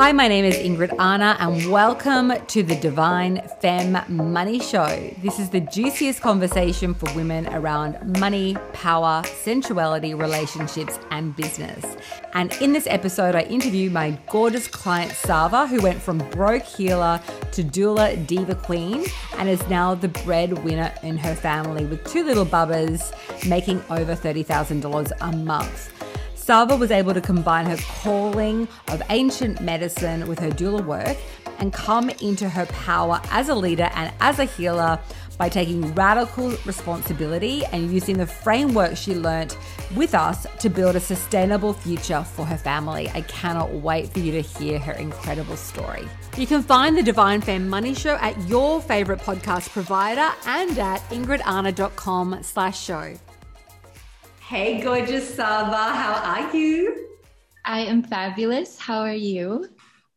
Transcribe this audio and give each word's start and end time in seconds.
Hi, 0.00 0.12
my 0.12 0.28
name 0.28 0.46
is 0.46 0.56
Ingrid 0.56 0.94
Arna, 0.98 1.36
and 1.40 1.70
welcome 1.70 2.32
to 2.46 2.62
the 2.62 2.74
Divine 2.74 3.46
Femme 3.60 4.02
Money 4.08 4.58
Show. 4.58 4.86
This 5.20 5.38
is 5.38 5.50
the 5.50 5.60
juiciest 5.60 6.22
conversation 6.22 6.94
for 6.94 7.12
women 7.14 7.46
around 7.48 8.18
money, 8.18 8.56
power, 8.72 9.22
sensuality, 9.26 10.14
relationships, 10.14 10.98
and 11.10 11.36
business. 11.36 11.84
And 12.32 12.50
in 12.62 12.72
this 12.72 12.86
episode, 12.86 13.34
I 13.34 13.42
interview 13.42 13.90
my 13.90 14.18
gorgeous 14.30 14.66
client, 14.68 15.12
Sarva, 15.12 15.68
who 15.68 15.82
went 15.82 16.00
from 16.00 16.16
broke 16.30 16.62
healer 16.62 17.20
to 17.52 17.62
doula 17.62 18.26
diva 18.26 18.54
queen 18.54 19.04
and 19.36 19.50
is 19.50 19.60
now 19.68 19.94
the 19.94 20.08
breadwinner 20.08 20.94
in 21.02 21.18
her 21.18 21.34
family 21.34 21.84
with 21.84 22.02
two 22.10 22.24
little 22.24 22.46
bubbas 22.46 23.12
making 23.46 23.82
over 23.90 24.16
$30,000 24.16 25.12
a 25.20 25.36
month. 25.36 26.09
Sarva 26.50 26.76
was 26.76 26.90
able 26.90 27.14
to 27.14 27.20
combine 27.20 27.64
her 27.66 27.76
calling 28.02 28.66
of 28.88 29.00
ancient 29.10 29.60
medicine 29.60 30.26
with 30.26 30.40
her 30.40 30.50
doula 30.50 30.84
work 30.84 31.16
and 31.60 31.72
come 31.72 32.10
into 32.10 32.48
her 32.48 32.66
power 32.66 33.20
as 33.30 33.48
a 33.48 33.54
leader 33.54 33.88
and 33.94 34.12
as 34.18 34.40
a 34.40 34.46
healer 34.46 34.98
by 35.38 35.48
taking 35.48 35.94
radical 35.94 36.48
responsibility 36.66 37.64
and 37.66 37.92
using 37.92 38.18
the 38.18 38.26
framework 38.26 38.96
she 38.96 39.14
learnt 39.14 39.56
with 39.94 40.12
us 40.12 40.44
to 40.58 40.68
build 40.68 40.96
a 40.96 41.00
sustainable 41.00 41.72
future 41.72 42.24
for 42.24 42.44
her 42.44 42.58
family. 42.58 43.08
I 43.14 43.20
cannot 43.20 43.70
wait 43.74 44.12
for 44.12 44.18
you 44.18 44.32
to 44.32 44.40
hear 44.40 44.80
her 44.80 44.94
incredible 44.94 45.56
story. 45.56 46.08
You 46.36 46.48
can 46.48 46.64
find 46.64 46.98
the 46.98 47.04
Divine 47.04 47.42
Femme 47.42 47.68
Money 47.68 47.94
Show 47.94 48.16
at 48.16 48.36
your 48.48 48.80
favorite 48.80 49.20
podcast 49.20 49.70
provider 49.70 50.34
and 50.46 50.76
at 50.80 51.00
ingridarna.com 51.10 52.42
slash 52.42 52.82
show. 52.82 53.14
Hey, 54.50 54.80
gorgeous 54.80 55.36
Sarva, 55.36 55.92
how 55.94 56.14
are 56.24 56.56
you? 56.56 57.06
I 57.64 57.82
am 57.82 58.02
fabulous. 58.02 58.80
How 58.80 58.98
are 58.98 59.14
you? 59.14 59.68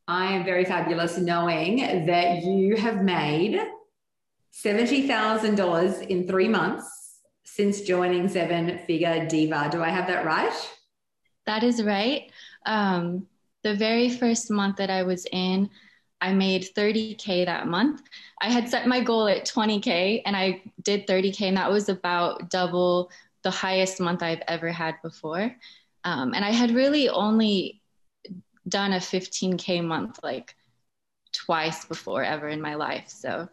I 0.08 0.34
am 0.34 0.44
very 0.44 0.66
fabulous 0.66 1.20
knowing 1.20 2.08
that 2.08 2.42
you 2.42 2.76
have 2.76 3.04
made 3.04 3.62
$70,000 4.52 6.08
in 6.08 6.28
three 6.28 6.48
months 6.48 7.20
since 7.44 7.82
joining 7.82 8.28
Seven 8.28 8.80
Figure 8.88 9.28
Diva. 9.28 9.70
Do 9.72 9.84
I 9.84 9.90
have 9.90 10.08
that 10.08 10.26
right? 10.26 10.70
That 11.46 11.62
is 11.62 11.84
right. 11.84 12.32
Um, 12.66 13.28
the 13.62 13.76
very 13.76 14.10
first 14.10 14.50
month 14.50 14.78
that 14.78 14.90
I 14.90 15.04
was 15.04 15.28
in, 15.32 15.70
I 16.22 16.34
made 16.34 16.74
30K 16.76 17.46
that 17.46 17.68
month. 17.68 18.02
I 18.42 18.50
had 18.50 18.68
set 18.68 18.88
my 18.88 19.00
goal 19.00 19.28
at 19.28 19.46
20K 19.46 20.24
and 20.26 20.36
I 20.36 20.64
did 20.82 21.06
30K, 21.06 21.42
and 21.50 21.58
that 21.58 21.70
was 21.70 21.88
about 21.88 22.50
double 22.50 23.12
the 23.44 23.52
highest 23.52 24.00
month 24.00 24.24
I've 24.24 24.42
ever 24.48 24.72
had 24.72 24.96
before. 25.04 25.56
Um, 26.04 26.34
and 26.34 26.44
I 26.44 26.52
had 26.52 26.72
really 26.72 27.10
only 27.10 27.82
done 28.68 28.94
a 28.94 28.98
15K 28.98 29.84
month 29.84 30.20
like 30.24 30.56
twice 31.34 31.86
before 31.86 32.24
ever 32.24 32.48
in 32.48 32.62
my 32.62 32.76
life. 32.76 33.06
So, 33.08 33.48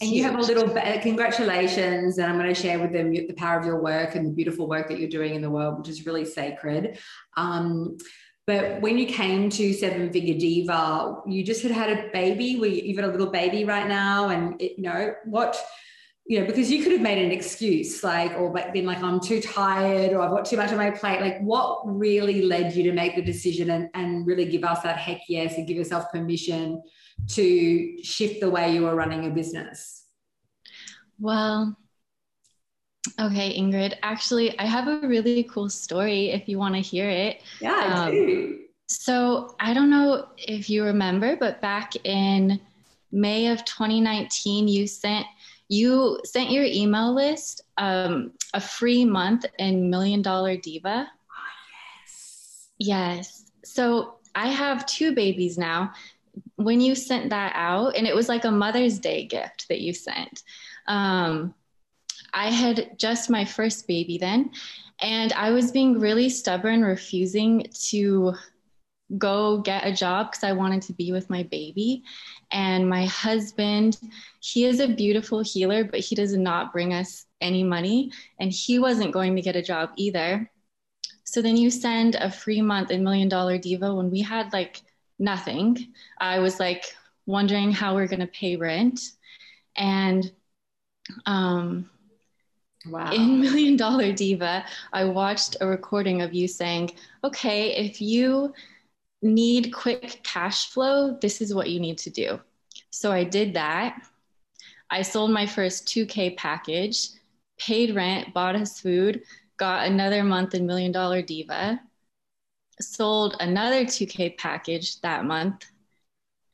and 0.00 0.10
you 0.10 0.22
have 0.24 0.36
a 0.36 0.42
little 0.42 0.68
congratulations, 1.00 2.18
and 2.18 2.30
I'm 2.30 2.38
going 2.38 2.52
to 2.52 2.60
share 2.60 2.78
with 2.78 2.92
them 2.92 3.12
the 3.12 3.32
power 3.32 3.58
of 3.58 3.64
your 3.64 3.80
work 3.80 4.14
and 4.14 4.26
the 4.26 4.30
beautiful 4.30 4.68
work 4.68 4.88
that 4.88 4.98
you're 4.98 5.08
doing 5.08 5.34
in 5.34 5.42
the 5.42 5.50
world, 5.50 5.78
which 5.78 5.88
is 5.88 6.06
really 6.06 6.24
sacred. 6.24 6.98
Um, 7.36 7.96
but 8.46 8.80
when 8.80 8.96
you 8.96 9.06
came 9.06 9.50
to 9.50 9.72
Seven 9.72 10.12
Figure 10.12 10.38
Diva, 10.38 11.22
you 11.26 11.44
just 11.44 11.62
had 11.62 11.70
had 11.70 11.90
a 11.90 12.10
baby. 12.12 12.44
you've 12.44 12.96
got 12.96 13.08
a 13.08 13.12
little 13.12 13.30
baby 13.30 13.64
right 13.64 13.86
now, 13.86 14.28
and 14.28 14.60
it, 14.60 14.72
you 14.76 14.84
know 14.84 15.14
what 15.24 15.62
you 16.28 16.38
know, 16.38 16.46
because 16.46 16.70
you 16.70 16.82
could 16.82 16.92
have 16.92 17.00
made 17.00 17.16
an 17.16 17.32
excuse 17.32 18.04
like, 18.04 18.32
or 18.32 18.52
been 18.74 18.84
like, 18.84 19.02
I'm 19.02 19.18
too 19.18 19.40
tired 19.40 20.12
or 20.12 20.20
I've 20.20 20.30
got 20.30 20.44
too 20.44 20.58
much 20.58 20.70
on 20.70 20.76
my 20.76 20.90
plate. 20.90 21.22
Like, 21.22 21.40
what 21.40 21.80
really 21.86 22.42
led 22.42 22.76
you 22.76 22.82
to 22.82 22.92
make 22.92 23.16
the 23.16 23.22
decision 23.22 23.70
and, 23.70 23.88
and 23.94 24.26
really 24.26 24.44
give 24.44 24.62
us 24.62 24.82
that 24.82 24.98
heck 24.98 25.22
yes 25.26 25.56
and 25.56 25.66
give 25.66 25.78
yourself 25.78 26.12
permission 26.12 26.82
to 27.28 28.04
shift 28.04 28.40
the 28.40 28.50
way 28.50 28.74
you 28.74 28.86
are 28.86 28.94
running 28.94 29.24
a 29.24 29.30
business? 29.30 30.04
Well, 31.18 31.74
okay, 33.18 33.58
Ingrid. 33.58 33.94
Actually, 34.02 34.56
I 34.58 34.66
have 34.66 34.86
a 34.86 35.08
really 35.08 35.44
cool 35.44 35.70
story 35.70 36.28
if 36.28 36.46
you 36.46 36.58
want 36.58 36.74
to 36.74 36.82
hear 36.82 37.08
it. 37.08 37.40
Yeah, 37.62 37.72
I 37.72 38.06
um, 38.06 38.10
do. 38.10 38.58
So, 38.90 39.56
I 39.60 39.72
don't 39.72 39.88
know 39.88 40.28
if 40.36 40.68
you 40.68 40.84
remember, 40.84 41.36
but 41.36 41.62
back 41.62 41.94
in 42.04 42.60
May 43.12 43.46
of 43.46 43.64
2019, 43.64 44.68
you 44.68 44.86
sent 44.86 45.26
you 45.68 46.18
sent 46.24 46.50
your 46.50 46.64
email 46.64 47.14
list 47.14 47.62
um, 47.76 48.32
a 48.54 48.60
free 48.60 49.04
month 49.04 49.44
in 49.58 49.90
Million 49.90 50.22
Dollar 50.22 50.56
Diva. 50.56 51.06
Oh, 51.08 51.34
yes. 52.02 52.68
Yes. 52.78 53.44
So 53.64 54.14
I 54.34 54.48
have 54.48 54.86
two 54.86 55.14
babies 55.14 55.58
now. 55.58 55.92
When 56.56 56.80
you 56.80 56.94
sent 56.94 57.30
that 57.30 57.52
out, 57.54 57.96
and 57.96 58.06
it 58.06 58.14
was 58.14 58.28
like 58.28 58.44
a 58.44 58.50
Mother's 58.50 58.98
Day 58.98 59.26
gift 59.26 59.66
that 59.68 59.80
you 59.80 59.92
sent, 59.92 60.42
um, 60.86 61.54
I 62.32 62.50
had 62.50 62.98
just 62.98 63.30
my 63.30 63.44
first 63.44 63.86
baby 63.88 64.18
then, 64.18 64.50
and 65.00 65.32
I 65.32 65.50
was 65.50 65.72
being 65.72 65.98
really 65.98 66.28
stubborn, 66.28 66.82
refusing 66.82 67.66
to 67.88 68.34
go 69.16 69.58
get 69.58 69.86
a 69.86 69.92
job 69.92 70.30
because 70.30 70.44
I 70.44 70.52
wanted 70.52 70.82
to 70.82 70.92
be 70.92 71.12
with 71.12 71.30
my 71.30 71.42
baby. 71.44 72.02
And 72.50 72.88
my 72.88 73.06
husband, 73.06 73.98
he 74.40 74.66
is 74.66 74.80
a 74.80 74.88
beautiful 74.88 75.42
healer, 75.42 75.84
but 75.84 76.00
he 76.00 76.14
does 76.14 76.36
not 76.36 76.72
bring 76.72 76.92
us 76.92 77.26
any 77.40 77.62
money. 77.62 78.12
And 78.38 78.52
he 78.52 78.78
wasn't 78.78 79.12
going 79.12 79.34
to 79.36 79.42
get 79.42 79.56
a 79.56 79.62
job 79.62 79.90
either. 79.96 80.50
So 81.24 81.40
then 81.40 81.56
you 81.56 81.70
send 81.70 82.16
a 82.16 82.30
free 82.30 82.60
month 82.60 82.90
in 82.90 83.04
Million 83.04 83.28
Dollar 83.28 83.58
Diva 83.58 83.94
when 83.94 84.10
we 84.10 84.20
had 84.20 84.52
like 84.52 84.82
nothing. 85.18 85.92
I 86.18 86.38
was 86.40 86.58
like 86.60 86.84
wondering 87.26 87.72
how 87.72 87.94
we're 87.94 88.06
going 88.06 88.20
to 88.20 88.26
pay 88.26 88.56
rent. 88.56 89.00
And 89.76 90.30
um, 91.26 91.88
Wow. 92.86 93.12
In 93.12 93.40
Million 93.40 93.76
Dollar 93.76 94.12
Diva, 94.12 94.64
I 94.92 95.04
watched 95.04 95.56
a 95.60 95.66
recording 95.66 96.22
of 96.22 96.32
you 96.32 96.48
saying, 96.48 96.92
okay, 97.24 97.74
if 97.76 98.00
you 98.00 98.54
need 99.22 99.72
quick 99.72 100.20
cash 100.22 100.70
flow, 100.70 101.18
this 101.20 101.40
is 101.40 101.54
what 101.54 101.70
you 101.70 101.80
need 101.80 101.98
to 101.98 102.10
do. 102.10 102.40
So 102.90 103.12
I 103.12 103.24
did 103.24 103.54
that. 103.54 104.00
I 104.90 105.02
sold 105.02 105.30
my 105.30 105.46
first 105.46 105.86
2K 105.86 106.36
package, 106.36 107.10
paid 107.58 107.94
rent, 107.94 108.32
bought 108.32 108.54
us 108.54 108.80
food, 108.80 109.22
got 109.56 109.86
another 109.86 110.24
month 110.24 110.54
in 110.54 110.66
Million 110.66 110.92
Dollar 110.92 111.20
Diva, 111.20 111.80
sold 112.80 113.36
another 113.40 113.84
2K 113.84 114.38
package 114.38 115.00
that 115.00 115.24
month. 115.24 115.66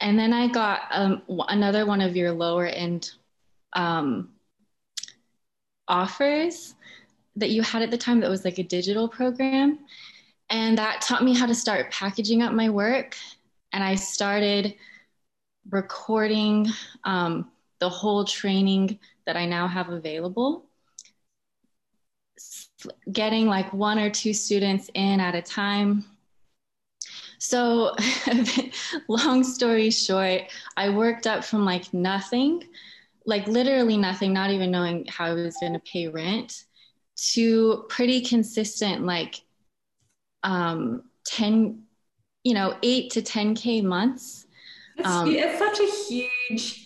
And 0.01 0.19
then 0.19 0.33
I 0.33 0.49
got 0.49 0.83
um, 0.91 1.23
another 1.49 1.87
one 1.87 2.01
of 2.01 2.17
your 2.17 2.33
lower 2.33 2.67
end 2.67 3.13
um, 3.75 4.31
offers 5.87 6.75
that 7.37 7.51
you 7.51 7.63
had 7.63 7.83
at 7.83 7.91
the 7.91 7.99
time 7.99 8.21
that 8.21 8.31
was 8.31 8.45
like 8.45 8.59
a 8.59 8.63
digital 8.63 9.09
program. 9.09 9.81
And 10.55 10.79
that 10.79 11.01
taught 11.01 11.25
me 11.25 11.35
how 11.35 11.47
to 11.47 11.55
start 11.55 11.91
packaging 11.91 12.41
up 12.41 12.53
my 12.53 12.71
work. 12.71 13.17
And 13.73 13.83
I 13.83 13.97
started 13.97 14.77
recording 15.69 16.69
um, 17.03 17.51
the 17.81 17.89
whole 17.89 18.25
training 18.25 19.01
that 19.27 19.37
I 19.37 19.47
now 19.47 19.67
have 19.67 19.89
available. 19.89 20.67
Getting 23.11 23.49
like 23.49 23.73
one 23.73 23.99
or 23.99 24.11
two 24.11 24.33
students 24.33 24.89
in 24.95 25.19
at 25.19 25.35
a 25.35 25.43
time. 25.43 26.05
So, 27.39 27.97
long 29.09 29.43
story 29.43 29.91
short, 29.91 30.43
I 30.77 30.89
worked 30.91 31.27
up 31.27 31.43
from 31.43 31.65
like 31.65 31.93
nothing, 31.93 32.63
like 33.27 33.49
literally 33.49 33.97
nothing, 33.97 34.33
not 34.33 34.53
even 34.53 34.71
knowing 34.71 35.05
how 35.09 35.25
I 35.25 35.33
was 35.33 35.57
going 35.57 35.73
to 35.73 35.81
pay 35.81 36.07
rent, 36.07 36.63
to 37.33 37.87
pretty 37.89 38.21
consistent, 38.21 39.05
like 39.05 39.44
um, 40.45 41.03
10, 41.27 41.83
you 42.45 42.55
know, 42.55 42.77
eight 42.83 43.11
to 43.13 43.23
10K 43.23 43.83
months. 43.83 44.47
It's, 44.97 45.09
um, 45.09 45.29
it's 45.29 45.59
such 45.59 45.81
a 45.81 45.91
huge 46.09 46.85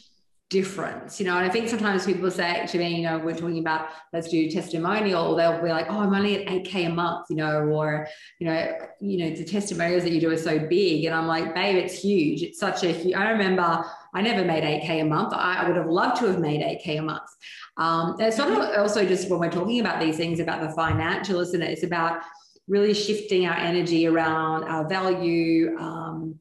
difference, 0.51 1.21
you 1.21 1.27
know. 1.27 1.37
And 1.37 1.45
I 1.45 1.51
think 1.51 1.69
sometimes 1.69 2.07
people 2.07 2.31
say 2.31 2.67
to 2.67 2.79
me, 2.79 2.97
you 2.97 3.03
know, 3.03 3.19
we're 3.19 3.35
talking 3.35 3.59
about 3.59 3.89
let's 4.15 4.29
do 4.29 4.51
testimonial, 4.51 5.37
they'll 5.37 5.61
be 5.61 5.69
like, 5.69 5.87
oh, 5.91 5.99
I'm 5.99 6.15
only 6.15 6.47
at 6.47 6.65
8K 6.65 6.87
a 6.87 6.89
month, 6.89 7.27
you 7.29 7.37
know, 7.37 7.61
or, 7.65 8.09
you 8.39 8.47
know, 8.47 8.79
you 9.01 9.19
know, 9.19 9.37
the 9.37 9.45
testimonials 9.45 10.05
that 10.05 10.13
you 10.13 10.21
do 10.21 10.31
are 10.31 10.39
so 10.39 10.59
big. 10.59 11.05
And 11.05 11.15
I'm 11.15 11.27
like, 11.27 11.55
babe, 11.55 11.77
it's 11.77 12.01
huge. 12.01 12.43
It's 12.43 12.59
such 12.59 12.83
a 12.83 12.93
huge, 12.93 13.15
I 13.15 13.31
remember 13.31 13.85
I 14.15 14.23
never 14.23 14.43
made 14.45 14.65
8K 14.65 15.03
a 15.03 15.05
month. 15.05 15.35
I, 15.35 15.67
would 15.67 15.77
have 15.77 15.87
loved 15.87 16.21
to 16.21 16.29
have 16.29 16.41
made 16.41 16.63
8K 16.63 16.99
a 16.99 17.03
month. 17.03 17.29
Um, 17.77 18.17
it's 18.19 18.39
not 18.39 18.75
also 18.79 19.05
just 19.05 19.29
when 19.29 19.41
we're 19.41 19.51
talking 19.51 19.81
about 19.81 20.01
these 20.01 20.17
things 20.17 20.41
about 20.41 20.63
the 20.63 20.71
financial, 20.71 21.41
isn't 21.41 21.61
it? 21.61 21.71
It's 21.71 21.83
about 21.83 22.23
really 22.69 22.95
shifting 22.95 23.47
our 23.47 23.57
energy 23.57 24.07
around 24.07 24.65
our 24.65 24.87
value, 24.89 25.77
um, 25.79 26.39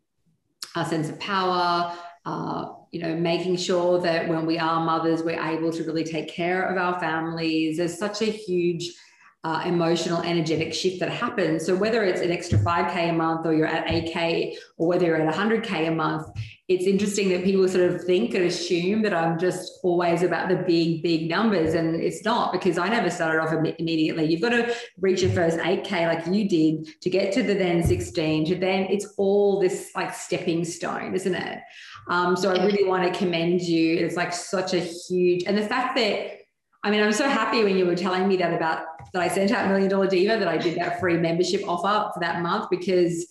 our 0.76 0.86
sense 0.86 1.10
of 1.10 1.20
power, 1.20 1.94
uh, 2.26 2.74
you 2.92 3.02
know, 3.02 3.16
making 3.16 3.56
sure 3.56 4.00
that 4.00 4.28
when 4.28 4.46
we 4.46 4.60
are 4.60 4.84
mothers, 4.84 5.24
we're 5.24 5.42
able 5.42 5.72
to 5.72 5.84
really 5.84 6.04
take 6.04 6.30
care 6.30 6.68
of 6.68 6.78
our 6.78 7.00
families. 7.00 7.78
There's 7.78 7.98
such 7.98 8.22
a 8.22 8.26
huge 8.26 8.94
uh, 9.44 9.64
emotional, 9.66 10.22
energetic 10.22 10.74
shift 10.74 11.00
that 11.00 11.10
happens. 11.10 11.66
So 11.66 11.76
whether 11.76 12.04
it's 12.04 12.22
an 12.22 12.32
extra 12.32 12.60
5K 12.60 13.10
a 13.10 13.14
month 13.14 13.46
or 13.46 13.54
you're 13.54 13.68
at 13.68 13.88
8K 13.88 14.56
or 14.78 14.88
whether 14.88 15.06
you're 15.06 15.22
at 15.22 15.34
100K 15.34 15.88
a 15.88 15.92
month, 15.92 16.28
it's 16.68 16.86
interesting 16.86 17.30
that 17.30 17.46
people 17.46 17.66
sort 17.68 17.90
of 17.90 18.04
think 18.04 18.34
and 18.34 18.44
assume 18.44 19.02
that 19.04 19.14
I'm 19.14 19.40
just 19.40 19.80
always 19.84 20.22
about 20.22 20.50
the 20.50 20.58
big, 20.58 21.02
big 21.02 21.30
numbers. 21.30 21.76
And 21.76 21.96
it's 21.96 22.26
not 22.26 22.52
because 22.52 22.78
I 22.78 22.90
never 22.90 23.10
started 23.10 23.42
off 23.42 23.54
immediately. 23.54 24.26
You've 24.26 24.42
got 24.42 24.50
to 24.50 24.76
reach 25.00 25.22
your 25.22 25.32
first 25.32 25.60
8K 25.60 25.92
like 26.08 26.28
you 26.28 26.50
did 26.50 27.02
to 27.02 27.10
get 27.10 27.32
to 27.34 27.44
the 27.44 27.54
then 27.54 27.84
16, 27.84 28.48
to 28.48 28.56
then 28.56 28.84
it's 28.90 29.14
all 29.18 29.62
this 29.62 29.92
like 29.96 30.14
stepping 30.14 30.66
stone, 30.66 31.16
isn't 31.16 31.36
it? 31.36 31.60
Um, 32.10 32.36
so 32.36 32.52
I 32.52 32.66
really 32.66 32.84
want 32.84 33.12
to 33.12 33.18
commend 33.18 33.62
you. 33.62 33.96
It's 33.98 34.18
like 34.18 34.34
such 34.34 34.74
a 34.74 34.80
huge, 34.80 35.44
and 35.46 35.58
the 35.58 35.68
fact 35.68 35.96
that 35.96 36.34
I 36.84 36.92
mean, 36.92 37.02
I'm 37.02 37.12
so 37.12 37.28
happy 37.28 37.64
when 37.64 37.76
you 37.76 37.86
were 37.86 37.96
telling 37.96 38.28
me 38.28 38.38
that 38.38 38.54
about 38.54 38.86
that 39.12 39.22
I 39.22 39.28
sent 39.28 39.52
out 39.52 39.68
Million 39.68 39.90
Dollar 39.90 40.08
Diva 40.08 40.38
that 40.38 40.48
I 40.48 40.58
did 40.58 40.78
that 40.78 41.00
free 41.00 41.18
membership 41.18 41.68
offer 41.68 42.12
for 42.14 42.20
that 42.20 42.42
month 42.42 42.70
because 42.70 43.28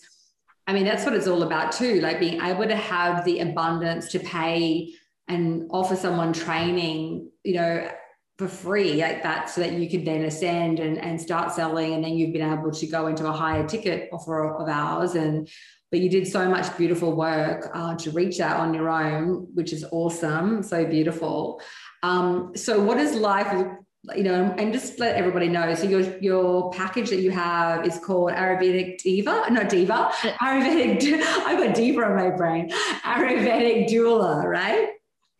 I 0.67 0.73
mean, 0.73 0.83
that's 0.83 1.05
what 1.05 1.13
it's 1.13 1.27
all 1.27 1.43
about 1.43 1.71
too. 1.71 2.01
Like 2.01 2.19
being 2.19 2.41
able 2.41 2.67
to 2.67 2.75
have 2.75 3.23
the 3.23 3.39
abundance 3.39 4.11
to 4.11 4.19
pay 4.19 4.93
and 5.27 5.67
offer 5.71 5.95
someone 5.95 6.33
training, 6.33 7.31
you 7.43 7.55
know, 7.55 7.89
for 8.37 8.47
free 8.47 9.01
like 9.01 9.23
that 9.23 9.49
so 9.49 9.61
that 9.61 9.73
you 9.73 9.89
could 9.89 10.05
then 10.05 10.23
ascend 10.23 10.79
and, 10.79 10.99
and 10.99 11.19
start 11.19 11.51
selling 11.51 11.93
and 11.93 12.03
then 12.03 12.13
you've 12.13 12.33
been 12.33 12.53
able 12.53 12.71
to 12.71 12.85
go 12.85 13.07
into 13.07 13.27
a 13.27 13.31
higher 13.31 13.67
ticket 13.67 14.09
offer 14.13 14.55
of 14.55 14.69
ours 14.69 15.15
and 15.15 15.49
but 15.89 16.01
you 16.01 16.09
did 16.09 16.27
so 16.27 16.47
much 16.47 16.77
beautiful 16.77 17.15
work 17.15 17.69
uh, 17.73 17.95
to 17.95 18.11
reach 18.11 18.37
that 18.37 18.57
on 18.57 18.73
your 18.73 18.89
own 18.89 19.47
which 19.55 19.73
is 19.73 19.83
awesome 19.91 20.61
so 20.61 20.85
beautiful 20.85 21.59
um, 22.03 22.51
so 22.55 22.79
what 22.79 22.99
is 22.99 23.15
life 23.15 23.65
you 24.15 24.23
know, 24.23 24.55
and 24.57 24.71
just 24.71 24.99
let 24.99 25.15
everybody 25.15 25.49
know. 25.49 25.73
So 25.75 25.87
your 25.87 26.17
your 26.19 26.71
package 26.71 27.09
that 27.09 27.19
you 27.19 27.31
have 27.31 27.85
is 27.85 27.99
called 27.99 28.31
Ayurvedic 28.31 28.99
Diva, 28.99 29.45
not 29.49 29.69
Diva, 29.69 30.11
Ayurvedic. 30.41 31.21
I've 31.21 31.57
got 31.57 31.75
Diva 31.75 32.05
on 32.05 32.15
my 32.15 32.29
brain. 32.29 32.69
Ayurvedic 33.03 33.89
doula, 33.89 34.43
right? 34.43 34.89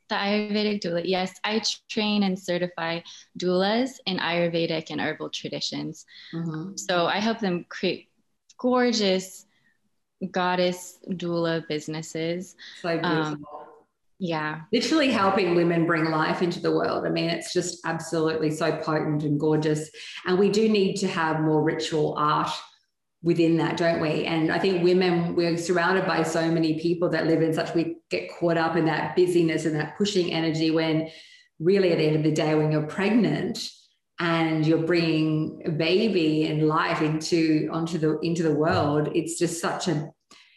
The 0.10 0.16
Ayurvedic 0.16 0.82
doula. 0.82 1.02
Yes, 1.06 1.34
I 1.44 1.62
train 1.90 2.24
and 2.24 2.38
certify 2.38 3.02
doulas 3.40 3.92
in 4.06 4.18
Ayurvedic 4.18 4.88
and 4.90 5.00
herbal 5.00 5.30
traditions. 5.30 6.06
Mm-hmm. 6.34 6.76
So 6.76 7.06
I 7.06 7.20
help 7.20 7.40
them 7.40 7.66
create 7.70 8.10
gorgeous 8.58 9.46
goddess 10.32 11.00
doula 11.12 11.68
businesses. 11.68 12.56
So 12.82 12.98
beautiful. 12.98 13.22
Um, 13.22 13.46
yeah. 14.20 14.62
Literally 14.74 15.12
helping 15.12 15.56
women 15.56 15.86
bring 15.86 16.06
life 16.06 16.42
into 16.42 16.60
the 16.60 16.72
world. 16.72 17.06
I 17.06 17.10
mean 17.10 17.30
it's 17.30 17.54
just 17.54 17.80
absolutely 17.86 18.52
so 18.52 18.76
potent 18.78 19.24
and 19.24 19.40
gorgeous. 19.40 19.90
And 20.26 20.40
we 20.40 20.50
do 20.50 20.68
need 20.68 20.96
to 20.98 21.08
have 21.08 21.40
more 21.40 21.62
ritual 21.62 22.16
art 22.18 22.50
within 23.22 23.58
that 23.58 23.78
don't 23.78 24.00
we? 24.02 24.26
And 24.26 24.52
i 24.52 24.60
think 24.60 24.84
women 24.84 25.36
we're 25.36 25.58
surrounded 25.58 26.06
by 26.06 26.24
so 26.24 26.50
many 26.50 26.80
people 26.80 27.10
that 27.10 27.28
live 27.28 27.42
in 27.42 27.54
such 27.54 27.74
we 27.76 27.98
get 28.10 28.32
caught 28.32 28.58
up 28.58 28.76
in 28.76 28.86
that 28.86 29.16
busyness 29.16 29.66
and 29.66 29.76
that 29.76 29.98
pushing 29.98 30.32
energy 30.34 30.72
when 30.72 31.10
really 31.60 31.92
at 31.92 31.98
the 31.98 32.06
end 32.06 32.16
of 32.16 32.24
the 32.24 32.32
day 32.32 32.56
when 32.56 32.72
you're 32.72 32.88
pregnant 32.88 33.60
and 34.20 34.66
you're 34.66 34.86
bringing 34.86 35.62
a 35.66 35.72
baby 35.72 36.48
and 36.48 36.68
life 36.68 37.02
into 37.02 37.70
onto 37.72 37.98
the 37.98 38.20
into 38.20 38.44
the 38.44 38.54
world 38.54 39.10
it's 39.14 39.38
just 39.38 39.60
such 39.60 39.88
a 39.88 40.10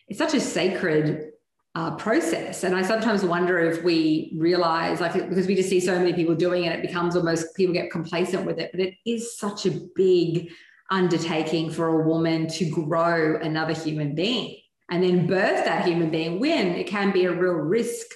it's 0.09 0.19
such 0.19 0.35
a 0.35 0.41
sacred 0.41 1.30
uh, 1.75 1.95
process. 1.97 2.65
And 2.65 2.75
I 2.75 2.83
sometimes 2.83 3.25
wonder 3.25 3.59
if 3.61 3.85
we 3.85 4.35
realize, 4.37 5.01
like, 5.01 5.13
because 5.13 5.47
we 5.47 5.55
just 5.55 5.69
see 5.69 5.81
so 5.81 5.99
many 5.99 6.13
people 6.13 6.35
doing 6.35 6.65
it, 6.65 6.73
it 6.73 6.83
becomes 6.83 7.17
almost 7.17 7.55
people 7.57 7.73
get 7.75 7.91
complacent 7.91 8.45
with 8.45 8.59
it. 8.59 8.71
But 8.73 8.81
it 8.81 8.95
is 9.07 9.39
such 9.39 9.67
a 9.67 9.81
big 9.95 10.51
undertaking 10.91 11.71
for 11.71 12.01
a 12.01 12.07
woman 12.07 12.49
to 12.49 12.69
grow 12.69 13.39
another 13.41 13.73
human 13.73 14.15
being 14.15 14.57
and 14.91 15.03
then 15.03 15.27
birth 15.27 15.65
that 15.65 15.87
human 15.87 16.11
being 16.11 16.41
when 16.41 16.69
it 16.69 16.87
can 16.87 17.13
be 17.13 17.25
a 17.25 17.33
real 17.33 17.55
risk 17.55 18.07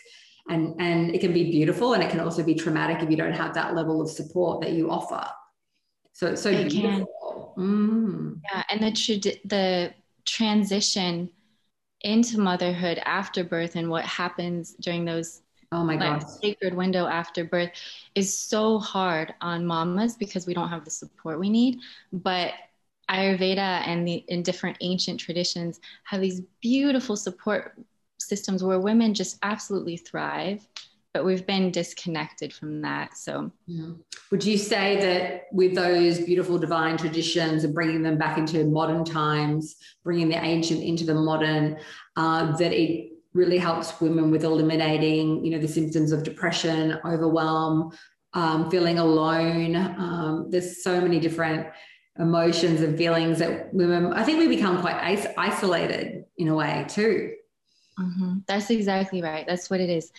and 0.49 0.75
and 0.81 1.15
it 1.15 1.21
can 1.21 1.33
be 1.33 1.50
beautiful 1.50 1.95
and 1.95 2.03
it 2.03 2.11
can 2.11 2.21
also 2.21 2.43
be 2.43 2.55
traumatic 2.55 3.03
if 3.03 3.11
you 3.11 3.17
don't 3.17 3.33
have 3.33 3.55
that 3.55 3.75
level 3.75 4.03
of 4.03 4.11
support 4.11 4.61
that 4.61 4.73
you 4.73 4.91
offer 4.91 5.25
so 6.12 6.29
it's 6.29 6.43
so 6.43 6.50
it 6.50 6.69
beautiful 6.69 7.55
mm. 7.57 8.39
yeah 8.53 8.62
and 8.71 8.83
the 8.83 9.39
the 9.45 9.95
transition 10.25 11.31
into 12.05 12.39
motherhood 12.39 13.01
after 13.05 13.43
birth 13.43 13.77
and 13.77 13.91
what 13.91 14.05
happens 14.05 14.75
during 14.81 15.05
those 15.05 15.41
oh 15.73 15.83
my 15.83 15.97
god 15.97 16.21
sacred 16.21 16.75
window 16.75 17.06
after 17.06 17.45
birth 17.45 17.71
is 18.15 18.39
so 18.39 18.79
hard 18.79 19.35
on 19.41 19.67
mamas 19.67 20.15
because 20.17 20.47
we 20.47 20.55
don't 20.55 20.69
have 20.69 20.85
the 20.85 20.91
support 20.91 21.41
we 21.41 21.51
need. 21.51 21.81
But 22.12 22.53
ayurveda 23.11 23.59
and 23.87 24.06
the 24.06 24.25
in 24.29 24.43
different 24.43 24.77
ancient 24.81 25.21
traditions 25.21 25.81
have 26.05 26.21
these 26.21 26.41
beautiful 26.61 27.17
support 27.17 27.79
systems 28.19 28.62
where 28.62 28.81
women 28.81 29.12
just 29.15 29.39
absolutely 29.43 29.97
thrive 29.97 30.67
but 31.14 31.25
we've 31.25 31.46
been 31.46 31.70
disconnected 31.70 32.52
from 32.52 32.82
that. 32.82 33.16
So, 33.16 33.52
yeah. 33.69 33.93
would 34.32 34.44
you 34.44 34.58
say 34.58 35.00
that 35.00 35.44
with 35.52 35.76
those 35.76 36.19
beautiful 36.19 36.58
divine 36.58 36.96
traditions 36.96 37.62
and 37.62 37.72
bringing 37.72 38.02
them 38.02 38.19
back 38.19 38.37
into 38.37 38.66
modern 38.66 39.05
times, 39.05 39.76
bringing 40.02 40.28
the 40.28 40.44
ancient 40.44 40.82
into 40.82 41.05
the 41.05 41.14
modern, 41.14 41.78
uh, 42.16 42.56
that 42.56 42.72
it 42.72 43.12
really 43.32 43.58
helps 43.58 44.00
women 44.00 44.32
with 44.32 44.43
eliminating, 44.43 45.44
you 45.44 45.52
know, 45.52 45.61
the 45.61 45.69
symptoms 45.69 46.11
of 46.11 46.25
depression, 46.25 46.99
overwhelm, 47.05 47.96
um, 48.32 48.69
feeling 48.69 48.99
alone. 48.99 49.76
Um, 49.76 50.49
there's 50.50 50.82
so 50.82 51.00
many 51.00 51.20
different 51.20 51.69
emotions 52.19 52.81
and 52.81 52.99
feelings 52.99 53.38
that 53.38 53.72
women. 53.72 54.12
I 54.12 54.25
think 54.25 54.40
we 54.40 54.49
become 54.49 54.81
quite 54.81 54.96
isolated 55.37 56.25
in 56.38 56.49
a 56.49 56.55
way 56.56 56.87
too. 56.88 57.34
Mm-hmm. 58.00 58.38
That's 58.49 58.70
exactly 58.70 59.22
right. 59.22 59.46
That's 59.46 59.70
what 59.70 59.81
it 59.81 59.88
is 59.88 60.11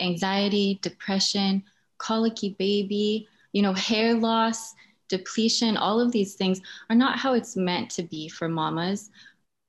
anxiety, 0.00 0.78
depression, 0.82 1.62
colicky 1.98 2.54
baby, 2.58 3.28
you 3.52 3.62
know, 3.62 3.72
hair 3.72 4.14
loss, 4.14 4.74
depletion, 5.08 5.76
all 5.76 6.00
of 6.00 6.12
these 6.12 6.34
things 6.34 6.60
are 6.90 6.96
not 6.96 7.18
how 7.18 7.32
it's 7.34 7.56
meant 7.56 7.90
to 7.90 8.02
be 8.02 8.28
for 8.28 8.48
mamas. 8.48 9.10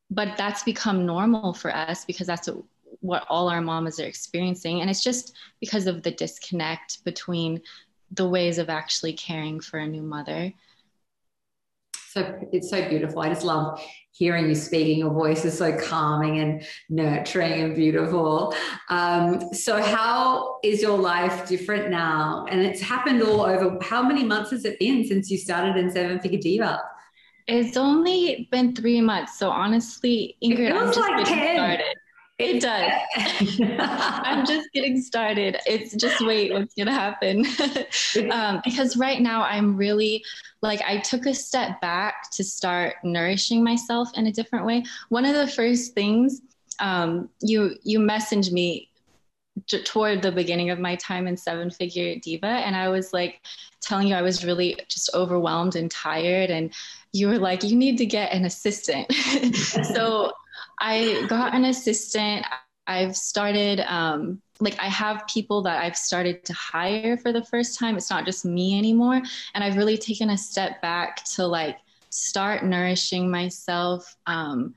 But 0.10 0.38
that's 0.38 0.64
become 0.64 1.06
normal 1.06 1.54
for 1.54 1.76
us 1.76 2.06
because 2.06 2.28
that's 2.28 2.50
what, 3.02 3.26
all 3.30 3.50
our 3.50 3.62
mamas 3.62 4.00
are 4.00 4.06
experiencing. 4.06 4.82
And 4.82 4.90
it's 4.90 5.04
just 5.04 5.36
because 5.60 5.86
of 5.86 6.04
the 6.04 6.12
disconnect 6.12 7.04
between 7.04 7.62
the 8.12 8.28
ways 8.28 8.58
of 8.58 8.70
actually 8.70 9.14
caring 9.14 9.60
for 9.60 9.80
a 9.80 9.88
new 9.88 10.02
mother. 10.02 10.54
So 12.18 12.40
it's 12.52 12.72
so 12.72 12.90
beautiful. 12.90 13.20
I 13.20 13.30
just 13.30 13.44
love 13.44 13.80
hearing 14.12 14.48
you 14.48 14.56
speaking. 14.56 14.98
Your 14.98 15.14
voice 15.14 15.46
is 15.46 15.56
so 15.56 15.78
calming 15.78 16.40
and 16.40 16.66
nurturing 16.90 17.62
and 17.62 17.76
beautiful. 17.76 18.56
Um, 18.90 19.54
so, 19.54 19.80
how 19.80 20.58
is 20.64 20.82
your 20.82 20.98
life 20.98 21.48
different 21.48 21.92
now? 21.92 22.48
And 22.50 22.62
it's 22.62 22.82
happened 22.82 23.22
all 23.22 23.42
over. 23.42 23.78
How 23.84 24.02
many 24.02 24.24
months 24.24 24.50
has 24.50 24.66
it 24.66 24.80
been 24.80 25.06
since 25.06 25.30
you 25.30 25.38
started 25.38 25.78
in 25.78 25.92
Seven 25.92 26.20
Figure 26.20 26.40
Diva? 26.40 26.82
It's 27.48 27.78
only 27.78 28.50
been 28.52 28.76
three 28.76 29.00
months. 29.00 29.38
So 29.38 29.52
honestly, 29.52 30.38
Ingrid, 30.44 30.72
I'm 30.72 30.88
just 30.88 31.00
like 31.00 31.18
getting 31.18 31.36
10. 31.36 31.56
started. 31.56 31.96
It 32.40 32.62
does. 32.62 32.92
I'm 33.80 34.46
just 34.46 34.72
getting 34.72 35.02
started. 35.02 35.58
It's 35.66 35.96
just 35.96 36.24
wait, 36.24 36.54
what's 36.54 36.76
gonna 36.76 36.94
happen? 36.94 37.46
um, 38.32 38.62
because 38.64 38.96
right 38.96 39.20
now 39.20 39.44
I'm 39.44 39.76
really 39.76 40.24
like 40.62 40.80
I 40.86 41.00
took 41.00 41.26
a 41.26 41.34
step 41.34 41.82
back 41.82 42.30
to 42.34 42.44
start 42.44 42.96
nourishing 43.04 43.64
myself 43.64 44.10
in 44.14 44.28
a 44.28 44.32
different 44.32 44.66
way. 44.66 44.84
One 45.10 45.26
of 45.26 45.36
the 45.36 45.48
first 45.48 45.96
things 45.96 46.42
um, 46.80 47.30
you 47.42 47.76
you 47.84 48.00
messaged 48.00 48.52
me 48.52 48.90
t- 49.68 49.84
toward 49.84 50.22
the 50.22 50.32
beginning 50.32 50.70
of 50.70 50.78
my 50.78 50.96
time 50.96 51.26
in 51.26 51.38
Seven 51.38 51.72
Figure 51.72 52.16
Diva, 52.20 52.46
and 52.46 52.76
I 52.76 52.90
was 52.90 53.14
like 53.14 53.42
telling 53.82 54.10
you 54.10 54.16
I 54.16 54.22
was 54.22 54.46
really 54.46 54.78
just 54.88 55.10
overwhelmed 55.16 55.76
and 55.76 55.90
tired, 55.90 56.52
and 56.52 56.72
you 57.14 57.30
were 57.30 57.40
like, 57.40 57.64
you 57.64 57.76
need 57.76 57.98
to 57.98 58.06
get 58.06 58.32
an 58.32 58.46
assistant. 58.46 59.12
so 59.94 60.34
I 60.80 61.26
got 61.28 61.54
an 61.54 61.66
assistant. 61.66 62.46
I've 62.86 63.18
started, 63.18 63.82
um, 63.82 64.42
like, 64.60 64.80
I 64.80 64.88
have 64.88 65.28
people 65.28 65.62
that 65.64 65.84
I've 65.84 65.98
started 65.98 66.46
to 66.46 66.54
hire 66.54 67.18
for 67.18 67.34
the 67.34 67.44
first 67.44 67.78
time. 67.78 67.98
It's 67.98 68.10
not 68.10 68.26
just 68.26 68.46
me 68.46 68.78
anymore. 68.78 69.22
And 69.54 69.64
I've 69.64 69.76
really 69.76 69.98
taken 69.98 70.30
a 70.30 70.38
step 70.38 70.82
back 70.82 71.26
to, 71.36 71.46
like, 71.46 71.78
start 72.10 72.64
nourishing 72.64 73.30
myself 73.30 74.16
um, 74.26 74.74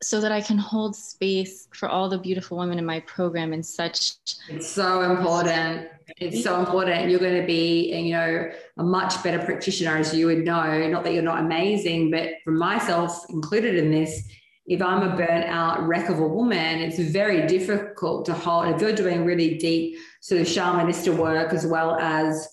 so 0.00 0.20
that 0.20 0.32
I 0.32 0.40
can 0.40 0.58
hold 0.58 0.94
space 0.94 1.68
for 1.74 1.88
all 1.88 2.08
the 2.08 2.18
beautiful 2.18 2.58
women 2.58 2.78
in 2.78 2.86
my 2.86 3.00
program 3.00 3.52
and 3.52 3.64
such. 3.64 4.12
It's 4.48 4.68
so 4.68 5.02
important. 5.02 5.88
It's 6.18 6.42
so 6.44 6.60
important. 6.60 7.10
You're 7.10 7.20
going 7.20 7.40
to 7.40 7.46
be, 7.46 7.92
you 7.92 8.12
know, 8.12 8.50
a 8.78 8.82
much 8.82 9.22
better 9.22 9.44
practitioner, 9.44 9.96
as 9.96 10.14
you 10.14 10.26
would 10.26 10.44
know. 10.44 10.88
Not 10.88 11.04
that 11.04 11.12
you're 11.12 11.22
not 11.22 11.40
amazing, 11.40 12.10
but 12.10 12.34
for 12.44 12.52
myself 12.52 13.24
included 13.30 13.76
in 13.76 13.90
this, 13.90 14.28
if 14.66 14.80
I'm 14.80 15.02
a 15.02 15.16
burnt 15.16 15.44
out 15.46 15.86
wreck 15.86 16.08
of 16.08 16.18
a 16.20 16.26
woman, 16.26 16.80
it's 16.80 16.98
very 16.98 17.46
difficult 17.46 18.26
to 18.26 18.32
hold. 18.32 18.68
If 18.68 18.80
you're 18.80 18.92
doing 18.92 19.24
really 19.24 19.58
deep 19.58 19.98
sort 20.20 20.40
of 20.40 20.46
shamanista 20.46 21.16
work 21.16 21.52
as 21.52 21.66
well 21.66 21.96
as 21.96 22.48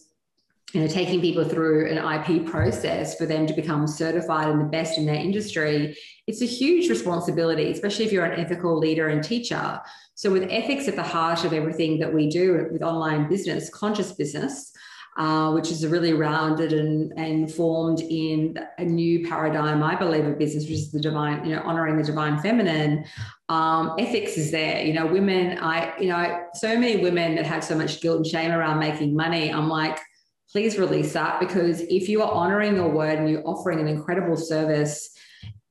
you 0.73 0.81
know, 0.81 0.87
taking 0.87 1.19
people 1.19 1.43
through 1.43 1.89
an 1.89 1.97
IP 1.97 2.45
process 2.45 3.17
for 3.17 3.25
them 3.25 3.47
to 3.47 3.53
become 3.53 3.87
certified 3.87 4.49
and 4.49 4.61
the 4.61 4.65
best 4.65 4.97
in 4.97 5.05
their 5.05 5.15
industry, 5.15 5.97
it's 6.27 6.41
a 6.41 6.45
huge 6.45 6.89
responsibility, 6.89 7.71
especially 7.71 8.05
if 8.05 8.11
you're 8.11 8.25
an 8.25 8.39
ethical 8.39 8.77
leader 8.77 9.07
and 9.07 9.23
teacher. 9.23 9.79
So, 10.13 10.31
with 10.31 10.47
ethics 10.49 10.87
at 10.87 10.95
the 10.95 11.03
heart 11.03 11.43
of 11.43 11.53
everything 11.53 11.99
that 11.99 12.13
we 12.13 12.29
do 12.29 12.67
with 12.71 12.83
online 12.83 13.29
business, 13.29 13.69
conscious 13.69 14.11
business, 14.11 14.71
uh, 15.19 15.51
which 15.51 15.69
is 15.69 15.85
really 15.85 16.13
rounded 16.13 16.71
and, 16.71 17.11
and 17.17 17.51
formed 17.53 17.99
in 17.99 18.57
a 18.77 18.85
new 18.85 19.27
paradigm, 19.27 19.83
I 19.83 19.95
believe, 19.95 20.25
of 20.25 20.39
business, 20.39 20.63
which 20.63 20.73
is 20.73 20.91
the 20.93 20.99
divine, 21.01 21.43
you 21.43 21.53
know, 21.53 21.61
honoring 21.63 21.97
the 21.97 22.03
divine 22.03 22.39
feminine. 22.39 23.03
Um, 23.49 23.95
ethics 23.99 24.37
is 24.37 24.49
there. 24.49 24.81
You 24.81 24.93
know, 24.93 25.05
women, 25.05 25.59
I, 25.59 25.93
you 25.99 26.07
know, 26.07 26.45
so 26.53 26.79
many 26.79 27.03
women 27.03 27.35
that 27.35 27.45
have 27.45 27.65
so 27.65 27.75
much 27.75 27.99
guilt 27.99 28.17
and 28.17 28.25
shame 28.25 28.51
around 28.51 28.79
making 28.79 29.13
money. 29.13 29.51
I'm 29.51 29.67
like, 29.67 29.99
please 30.53 30.79
release 30.79 31.11
that 31.13 31.41
because 31.41 31.81
if 31.81 32.07
you 32.07 32.23
are 32.23 32.31
honoring 32.31 32.77
your 32.77 32.89
word 32.89 33.19
and 33.19 33.29
you're 33.29 33.45
offering 33.45 33.81
an 33.81 33.89
incredible 33.89 34.37
service, 34.37 35.09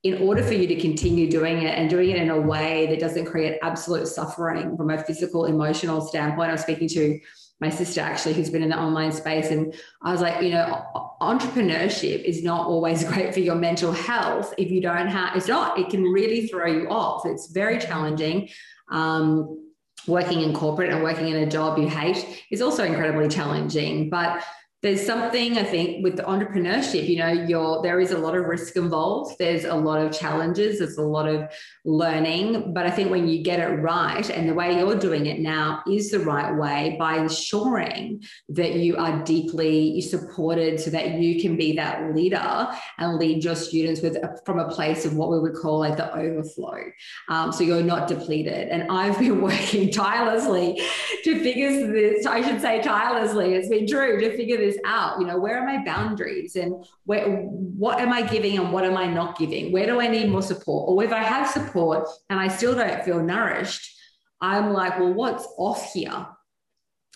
in 0.02 0.22
order 0.22 0.42
for 0.42 0.52
you 0.52 0.66
to 0.66 0.76
continue 0.76 1.28
doing 1.28 1.62
it 1.62 1.76
and 1.76 1.88
doing 1.88 2.10
it 2.10 2.18
in 2.18 2.30
a 2.30 2.40
way 2.40 2.86
that 2.86 3.00
doesn't 3.00 3.24
create 3.24 3.58
absolute 3.62 4.06
suffering 4.06 4.76
from 4.76 4.90
a 4.90 5.02
physical, 5.02 5.46
emotional 5.46 6.02
standpoint, 6.02 6.50
I 6.50 6.52
was 6.52 6.60
speaking 6.60 6.88
to 6.90 7.18
my 7.60 7.70
sister 7.70 8.00
actually 8.00 8.34
who's 8.34 8.50
been 8.50 8.62
in 8.62 8.68
the 8.68 8.78
online 8.78 9.12
space 9.12 9.50
and 9.50 9.74
i 10.02 10.12
was 10.12 10.20
like 10.20 10.42
you 10.42 10.50
know 10.50 10.86
entrepreneurship 11.20 12.22
is 12.22 12.42
not 12.42 12.66
always 12.66 13.04
great 13.12 13.34
for 13.34 13.40
your 13.40 13.56
mental 13.56 13.92
health. 13.92 14.54
If 14.58 14.70
you 14.70 14.80
don't 14.80 15.08
have 15.08 15.36
it's 15.36 15.48
not 15.48 15.78
it 15.78 15.90
can 15.90 16.02
really 16.04 16.46
throw 16.46 16.66
you 16.66 16.88
off. 16.88 17.26
It's 17.26 17.50
very 17.50 17.78
challenging. 17.78 18.48
Um, 18.90 19.64
working 20.06 20.40
in 20.40 20.54
corporate 20.54 20.90
and 20.90 21.02
working 21.02 21.28
in 21.28 21.36
a 21.36 21.50
job 21.50 21.78
you 21.78 21.88
hate 21.88 22.44
is 22.50 22.62
also 22.62 22.84
incredibly 22.84 23.28
challenging. 23.28 24.08
But 24.08 24.42
there's 24.80 25.04
something 25.04 25.58
I 25.58 25.64
think 25.64 26.04
with 26.04 26.16
the 26.16 26.23
entrepreneurship, 26.23 27.08
you 27.08 27.16
know, 27.16 27.32
you're, 27.32 27.82
there 27.82 27.99
is 27.99 28.12
a 28.12 28.18
lot 28.18 28.37
of 28.37 28.44
risk 28.44 28.76
involved. 28.76 29.35
There's 29.37 29.64
a 29.64 29.75
lot 29.75 30.00
of 30.00 30.16
challenges. 30.16 30.78
There's 30.78 30.99
a 30.99 31.02
lot 31.02 31.28
of 31.28 31.50
learning. 31.85 32.73
But 32.73 32.87
I 32.87 32.90
think 32.90 33.11
when 33.11 33.26
you 33.26 33.42
get 33.42 33.58
it 33.58 33.80
right 33.80 34.28
and 34.30 34.49
the 34.49 34.54
way 34.54 34.78
you're 34.78 34.94
doing 34.94 35.26
it 35.26 35.40
now 35.40 35.82
is 35.90 36.12
the 36.12 36.20
right 36.20 36.54
way 36.54 36.94
by 36.97 37.16
ensuring 37.16 38.23
that 38.50 38.75
you 38.75 38.97
are 38.97 39.25
deeply 39.25 40.00
supported 40.00 40.78
so 40.78 40.90
that 40.90 41.14
you 41.14 41.40
can 41.40 41.56
be 41.56 41.73
that 41.73 42.14
leader 42.14 42.68
and 42.99 43.18
lead 43.18 43.42
your 43.42 43.56
students 43.56 44.00
with 44.00 44.16
from 44.44 44.61
a 44.61 44.68
place 44.70 45.04
of 45.04 45.16
what 45.16 45.30
we 45.30 45.40
would 45.40 45.54
call 45.54 45.80
like 45.80 45.97
the 45.97 46.14
overflow. 46.14 46.85
Um, 47.28 47.50
so 47.50 47.64
you're 47.64 47.82
not 47.82 48.06
depleted. 48.06 48.68
And 48.68 48.92
I've 48.92 49.18
been 49.18 49.40
working 49.42 49.90
tirelessly 49.90 50.80
to 51.25 51.42
figure 51.42 51.88
this, 51.88 52.26
I 52.26 52.42
should 52.42 52.61
say 52.61 52.80
tirelessly, 52.80 53.54
it's 53.54 53.68
been 53.68 53.88
true 53.88 54.20
to 54.20 54.37
figure 54.37 54.56
this 54.56 54.67
out 54.84 55.20
you 55.20 55.26
know 55.26 55.38
where 55.38 55.58
are 55.58 55.66
my 55.66 55.82
boundaries 55.84 56.56
and 56.56 56.84
where 57.04 57.26
what 57.26 58.00
am 58.00 58.12
i 58.12 58.22
giving 58.22 58.58
and 58.58 58.72
what 58.72 58.84
am 58.84 58.96
i 58.96 59.06
not 59.06 59.38
giving? 59.38 59.72
Where 59.72 59.87
do 59.87 60.00
i 60.00 60.08
need 60.08 60.30
more 60.30 60.42
support? 60.42 60.88
Or 60.88 61.02
if 61.02 61.12
i 61.12 61.22
have 61.22 61.48
support 61.48 62.08
and 62.30 62.38
i 62.38 62.48
still 62.48 62.75
don't 62.75 63.04
feel 63.04 63.22
nourished 63.22 63.96
i'm 64.40 64.72
like 64.72 64.98
well 64.98 65.12
what's 65.12 65.46
off 65.56 65.92
here? 65.92 66.26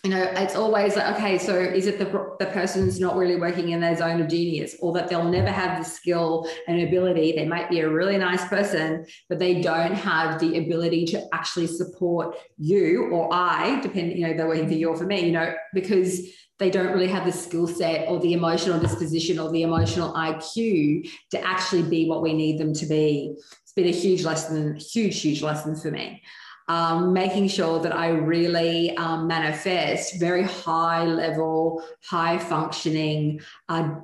You 0.03 0.09
know 0.09 0.21
it's 0.21 0.55
always 0.55 0.97
like 0.97 1.15
okay 1.15 1.37
so 1.37 1.57
is 1.57 1.87
it 1.87 1.97
the, 1.97 2.35
the 2.39 2.47
person's 2.47 2.99
not 2.99 3.15
really 3.15 3.37
working 3.37 3.69
in 3.69 3.79
their 3.79 3.95
zone 3.95 4.21
of 4.21 4.27
genius 4.27 4.75
or 4.81 4.91
that 4.93 5.07
they'll 5.07 5.29
never 5.29 5.49
have 5.49 5.79
the 5.79 5.89
skill 5.89 6.45
and 6.67 6.81
ability? 6.81 7.31
They 7.31 7.45
might 7.45 7.69
be 7.69 7.79
a 7.79 7.89
really 7.89 8.17
nice 8.17 8.45
person 8.47 9.05
but 9.29 9.39
they 9.39 9.61
don't 9.61 9.93
have 9.95 10.39
the 10.39 10.57
ability 10.57 11.05
to 11.05 11.23
actually 11.33 11.67
support 11.67 12.35
you 12.57 13.09
or 13.11 13.29
i 13.33 13.79
depending 13.81 14.17
you 14.17 14.27
know 14.27 14.33
they're 14.35 14.47
working 14.47 14.67
for 14.67 14.73
you 14.73 14.89
or 14.89 14.97
for 14.97 15.05
me 15.05 15.25
you 15.25 15.31
know 15.31 15.53
because 15.73 16.21
they 16.63 16.69
don't 16.69 16.93
really 16.93 17.09
have 17.09 17.25
the 17.25 17.31
skill 17.31 17.67
set 17.67 18.07
or 18.07 18.21
the 18.21 18.31
emotional 18.31 18.79
disposition 18.79 19.37
or 19.37 19.51
the 19.51 19.63
emotional 19.63 20.13
IQ 20.13 21.11
to 21.31 21.45
actually 21.45 21.83
be 21.83 22.07
what 22.07 22.21
we 22.21 22.31
need 22.31 22.57
them 22.57 22.73
to 22.73 22.85
be. 22.85 23.35
It's 23.63 23.73
been 23.73 23.87
a 23.87 23.91
huge 23.91 24.23
lesson, 24.23 24.77
huge, 24.77 25.19
huge 25.19 25.43
lesson 25.43 25.75
for 25.75 25.91
me. 25.91 26.21
Um, 26.69 27.11
making 27.11 27.49
sure 27.49 27.81
that 27.81 27.93
I 27.93 28.11
really 28.11 28.95
um, 28.95 29.27
manifest 29.27 30.21
very 30.21 30.43
high 30.43 31.03
level, 31.03 31.83
high 32.01 32.37
functioning, 32.37 33.41
uh, 33.67 33.95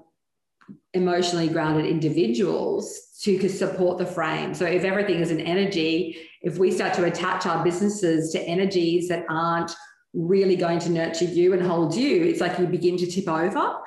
emotionally 0.93 1.47
grounded 1.47 1.85
individuals 1.85 3.17
to 3.21 3.47
support 3.47 3.97
the 3.97 4.05
frame. 4.05 4.53
So 4.53 4.65
if 4.65 4.83
everything 4.83 5.21
is 5.21 5.31
an 5.31 5.39
energy, 5.39 6.17
if 6.41 6.57
we 6.57 6.71
start 6.71 6.93
to 6.95 7.05
attach 7.05 7.45
our 7.45 7.63
businesses 7.63 8.33
to 8.33 8.41
energies 8.41 9.07
that 9.07 9.23
aren't 9.29 9.71
really 10.13 10.55
going 10.55 10.79
to 10.79 10.89
nurture 10.89 11.25
you 11.25 11.53
and 11.53 11.61
hold 11.61 11.95
you, 11.95 12.23
it's 12.23 12.41
like 12.41 12.57
you 12.59 12.65
begin 12.65 12.97
to 12.97 13.07
tip 13.07 13.27
over. 13.27 13.77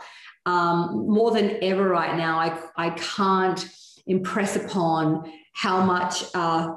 Um, 0.44 1.06
more 1.08 1.30
than 1.30 1.58
ever 1.62 1.88
right 1.88 2.16
now, 2.16 2.38
I, 2.38 2.58
I 2.76 2.90
can't 2.90 3.64
impress 4.06 4.56
upon 4.56 5.30
how 5.54 5.84
much 5.84 6.24
uh, 6.34 6.74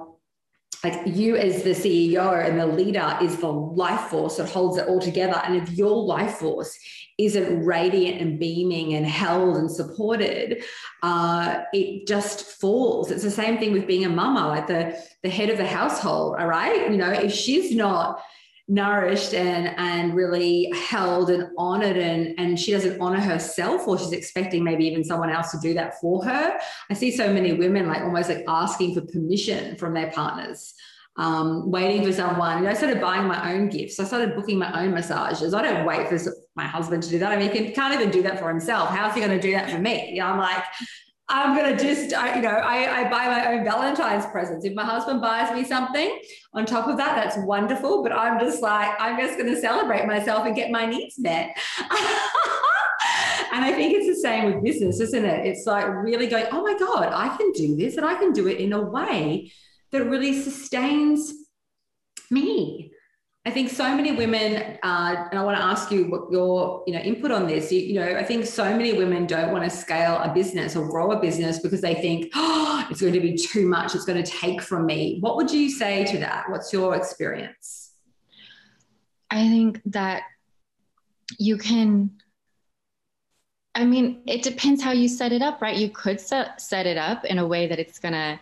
like 0.86 1.02
you 1.06 1.36
as 1.36 1.64
the 1.64 1.72
CEO 1.72 2.48
and 2.48 2.60
the 2.60 2.68
leader 2.68 3.18
is 3.22 3.38
the 3.38 3.52
life 3.52 4.10
force 4.10 4.38
that 4.38 4.48
holds 4.48 4.78
it 4.78 4.88
all 4.88 5.00
together. 5.00 5.42
And 5.44 5.56
if 5.56 5.72
your 5.72 5.96
life 5.96 6.36
force 6.36 6.78
isn't 7.18 7.66
radiant 7.66 8.22
and 8.22 8.40
beaming 8.40 8.94
and 8.94 9.06
held 9.06 9.58
and 9.58 9.72
supported, 9.72 10.64
uh, 11.02 11.64
it 11.74 12.06
just 12.08 12.60
falls. 12.60 13.10
It's 13.10 13.24
the 13.24 13.32
same 13.32 13.58
thing 13.58 13.72
with 13.72 13.88
being 13.88 14.06
a 14.06 14.10
mama, 14.10 14.48
like 14.48 14.68
the, 14.68 15.02
the 15.24 15.30
head 15.30 15.50
of 15.50 15.58
the 15.58 15.66
household, 15.66 16.36
all 16.38 16.48
right? 16.48 16.92
You 16.92 16.98
know, 16.98 17.12
if 17.12 17.34
she's 17.34 17.76
not 17.76 18.22
nourished 18.68 19.36
and 19.36 19.68
and 19.78 20.16
really 20.16 20.72
held 20.74 21.30
and 21.30 21.48
honored 21.56 21.98
and 21.98 22.34
and 22.40 22.60
she 22.60 22.72
doesn't 22.72 23.00
honor 23.00 23.20
herself 23.20 23.88
or 23.88 23.98
she's 23.98 24.12
expecting 24.12 24.64
maybe 24.64 24.86
even 24.86 25.04
someone 25.04 25.30
else 25.30 25.52
to 25.52 25.60
do 25.60 25.76
that 25.76 26.00
for 26.02 26.26
her 26.26 26.58
i 26.90 26.94
see 26.96 27.12
so 27.12 27.32
many 27.32 27.54
women 27.54 27.88
like 27.88 28.02
almost 28.02 28.28
like 28.28 28.44
asking 28.48 28.96
for 28.96 29.02
permission 29.02 29.76
from 29.76 29.94
their 29.94 30.10
partners 30.12 30.74
um, 31.18 31.72
waiting 31.72 32.04
for 32.04 32.12
someone. 32.12 32.58
You 32.58 32.64
know, 32.66 32.72
I 32.72 32.74
started 32.74 33.00
buying 33.00 33.26
my 33.28 33.54
own 33.54 33.70
gifts. 33.70 34.00
I 34.00 34.04
started 34.04 34.36
booking 34.36 34.60
my 34.60 34.84
own 34.84 34.94
massages. 34.94 35.54
I 35.54 35.62
don't 35.62 35.86
wait 35.86 36.10
for 36.10 36.18
my 36.56 36.68
husband 36.68 37.04
to 37.04 37.10
do 37.10 37.20
that. 37.20 37.32
I 37.32 37.38
mean, 37.38 37.52
he 37.52 37.58
can, 37.58 37.74
can't 37.74 37.94
even 37.94 38.12
do 38.12 38.22
that 38.24 38.40
for 38.40 38.50
himself. 38.50 38.90
How's 38.90 39.14
he 39.14 39.22
going 39.22 39.32
to 39.32 39.42
do 39.42 39.52
that 39.54 39.70
for 39.70 39.80
me? 39.80 40.12
You 40.12 40.20
know, 40.20 40.28
I'm 40.28 40.38
like, 40.38 40.64
I'm 41.28 41.56
gonna 41.56 41.76
just, 41.76 42.14
I, 42.14 42.36
you 42.36 42.42
know, 42.44 42.50
I, 42.50 43.02
I 43.02 43.10
buy 43.10 43.26
my 43.26 43.52
own 43.52 43.64
Valentine's 43.64 44.28
presents. 44.28 44.64
If 44.64 44.76
my 44.76 44.86
husband 44.86 45.22
buys 45.22 45.52
me 45.54 45.64
something 45.64 46.20
on 46.54 46.66
top 46.66 46.88
of 46.88 46.98
that, 46.98 47.16
that's 47.16 47.38
wonderful. 47.46 48.04
But 48.04 48.12
I'm 48.12 48.40
just 48.40 48.62
like, 48.62 48.94
I'm 49.00 49.20
just 49.20 49.38
gonna 49.38 49.60
celebrate 49.60 50.06
myself 50.06 50.46
and 50.46 50.56
get 50.56 50.70
my 50.70 50.86
needs 50.86 51.18
met. 51.18 51.58
and 51.80 53.66
I 53.66 53.74
think 53.74 53.94
it's 53.96 54.08
the 54.08 54.22
same 54.22 54.46
with 54.46 54.64
business, 54.64 55.00
isn't 55.00 55.26
it? 55.26 55.48
It's 55.48 55.66
like 55.66 55.88
really 55.88 56.28
going, 56.28 56.46
oh 56.52 56.62
my 56.62 56.78
God, 56.78 57.12
I 57.12 57.36
can 57.36 57.52
do 57.54 57.76
this 57.76 57.98
and 57.98 58.06
I 58.06 58.16
can 58.16 58.32
do 58.32 58.48
it 58.48 58.60
in 58.60 58.74
a 58.74 58.82
way 58.82 59.52
that 59.92 60.06
really 60.06 60.40
sustains. 60.40 61.34
I 63.48 63.52
think 63.52 63.70
so 63.70 63.96
many 63.96 64.12
women, 64.12 64.80
uh, 64.82 65.28
and 65.30 65.40
I 65.40 65.44
want 65.44 65.56
to 65.56 65.64
ask 65.64 65.92
you 65.92 66.06
what 66.06 66.32
your 66.32 66.84
you 66.88 66.94
know 66.94 67.00
input 67.00 67.30
on 67.30 67.46
this. 67.46 67.72
You, 67.72 67.80
you, 67.80 67.94
know, 67.94 68.18
I 68.18 68.24
think 68.24 68.44
so 68.48 68.76
many 68.76 68.94
women 68.94 69.28
don't 69.28 69.52
want 69.52 69.64
to 69.64 69.70
scale 69.70 70.18
a 70.18 70.34
business 70.34 70.76
or 70.76 70.90
grow 70.90 71.12
a 71.12 71.20
business 71.20 71.60
because 71.60 71.80
they 71.80 71.94
think, 71.94 72.32
oh, 72.34 72.88
it's 72.90 73.02
going 73.02 73.14
to 73.14 73.20
be 73.20 73.38
too 73.38 73.68
much. 73.68 73.94
It's 73.94 74.04
going 74.04 74.22
to 74.22 74.30
take 74.30 74.64
from 74.64 74.88
me. 74.88 75.20
What 75.20 75.36
would 75.36 75.52
you 75.52 75.70
say 75.70 76.06
to 76.06 76.18
that? 76.20 76.50
What's 76.50 76.74
your 76.74 76.96
experience? 76.96 77.92
I 79.30 79.48
think 79.48 79.80
that 79.86 80.24
you 81.38 81.58
can. 81.58 82.10
I 83.76 83.86
mean, 83.86 84.24
it 84.26 84.42
depends 84.42 84.82
how 84.82 84.92
you 84.92 85.08
set 85.08 85.32
it 85.32 85.44
up, 85.44 85.62
right? 85.62 85.76
You 85.76 85.90
could 85.90 86.20
set, 86.20 86.62
set 86.62 86.88
it 86.88 86.98
up 86.98 87.26
in 87.26 87.38
a 87.38 87.46
way 87.46 87.68
that 87.68 87.78
it's 87.78 88.00
going 88.00 88.14
to 88.14 88.40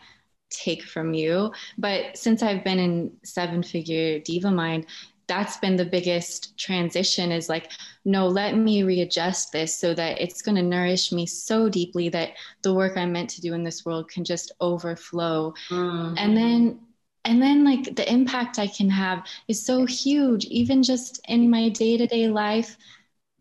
take 0.53 0.83
from 0.83 1.13
you. 1.13 1.51
But 1.77 2.17
since 2.17 2.43
I've 2.43 2.63
been 2.63 2.79
in 2.79 3.11
seven 3.23 3.63
figure 3.63 4.19
diva 4.19 4.51
mind, 4.51 4.85
that's 5.27 5.57
been 5.57 5.75
the 5.75 5.85
biggest 5.85 6.57
transition 6.57 7.31
is 7.31 7.47
like, 7.47 7.71
no, 8.05 8.27
let 8.27 8.57
me 8.57 8.83
readjust 8.83 9.51
this 9.51 9.77
so 9.77 9.93
that 9.93 10.19
it's 10.19 10.41
going 10.41 10.55
to 10.55 10.61
nourish 10.61 11.11
me 11.11 11.25
so 11.25 11.69
deeply 11.69 12.09
that 12.09 12.31
the 12.61 12.73
work 12.73 12.97
I'm 12.97 13.13
meant 13.13 13.29
to 13.31 13.41
do 13.41 13.53
in 13.53 13.63
this 13.63 13.85
world 13.85 14.09
can 14.09 14.23
just 14.23 14.51
overflow. 14.59 15.53
Mm-hmm. 15.69 16.15
And 16.17 16.37
then 16.37 16.79
and 17.25 17.41
then 17.41 17.63
like 17.63 17.95
the 17.95 18.11
impact 18.11 18.59
I 18.59 18.67
can 18.67 18.89
have 18.89 19.25
is 19.47 19.65
so 19.65 19.85
huge, 19.85 20.43
even 20.45 20.83
just 20.83 21.21
in 21.29 21.49
my 21.49 21.69
day-to-day 21.69 22.27
life. 22.27 22.77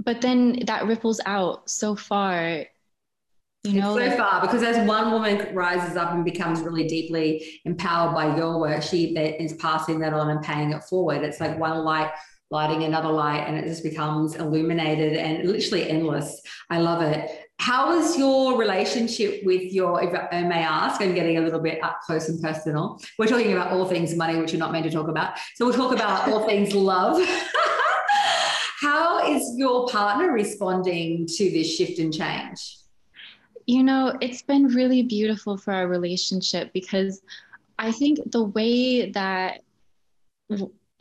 But 0.05 0.21
then 0.21 0.61
that 0.67 0.87
ripples 0.87 1.21
out 1.27 1.69
so 1.69 1.97
far 1.97 2.65
you 3.65 3.81
know, 3.81 3.97
it's 3.97 4.17
so 4.17 4.19
far 4.19 4.41
because 4.41 4.63
as 4.63 4.87
one 4.89 5.13
woman 5.13 5.55
rises 5.55 5.97
up 5.97 6.13
and 6.13 6.25
becomes 6.25 6.61
really 6.61 6.87
deeply 6.87 7.61
empowered 7.65 8.15
by 8.15 8.37
your 8.37 8.59
work, 8.59 8.83
she 8.83 9.17
is 9.17 9.53
passing 9.55 10.01
that 10.01 10.13
on 10.13 10.31
and 10.31 10.43
paying 10.43 10.73
it 10.73 10.83
forward. 10.85 11.23
It's 11.23 11.41
like 11.41 11.59
one 11.59 11.85
light 11.85 12.11
lighting 12.53 12.85
another 12.85 13.09
light 13.09 13.45
and 13.47 13.57
it 13.57 13.65
just 13.65 13.83
becomes 13.83 14.35
illuminated 14.35 15.15
and 15.15 15.49
literally 15.49 15.89
endless. 15.89 16.43
I 16.69 16.81
love 16.81 17.01
it. 17.01 17.49
How 17.59 17.99
is 17.99 18.19
your 18.19 18.59
relationship 18.59 19.41
with 19.45 19.73
your, 19.73 20.03
if 20.03 20.13
I 20.31 20.43
may 20.43 20.63
ask, 20.63 21.01
I'm 21.01 21.15
getting 21.15 21.39
a 21.39 21.41
little 21.41 21.61
bit 21.61 21.83
up 21.83 22.01
close 22.05 22.29
and 22.29 22.43
personal. 22.43 23.01
We're 23.19 23.27
talking 23.27 23.53
about 23.53 23.73
all 23.73 23.87
things 23.87 24.15
money, 24.15 24.39
which 24.39 24.53
you're 24.53 24.59
not 24.59 24.71
meant 24.71 24.85
to 24.85 24.91
talk 24.91 25.09
about. 25.09 25.39
So 25.55 25.65
we'll 25.65 25.75
talk 25.75 25.95
about 25.95 26.29
all 26.29 26.45
things 26.47 26.75
love. 26.75 27.27
How 28.81 29.27
is 29.31 29.55
your 29.57 29.89
partner 29.89 30.31
responding 30.31 31.27
to 31.29 31.51
this 31.51 31.75
shift 31.75 32.01
and 32.01 32.13
change? 32.13 32.82
You 33.67 33.83
know, 33.83 34.17
it's 34.21 34.43
been 34.43 34.69
really 34.69 35.03
beautiful 35.03 35.57
for 35.57 35.73
our 35.73 35.89
relationship 35.89 36.73
because 36.73 37.23
I 37.79 37.93
think 37.93 38.19
the 38.31 38.45
way 38.45 39.11
that 39.11 39.63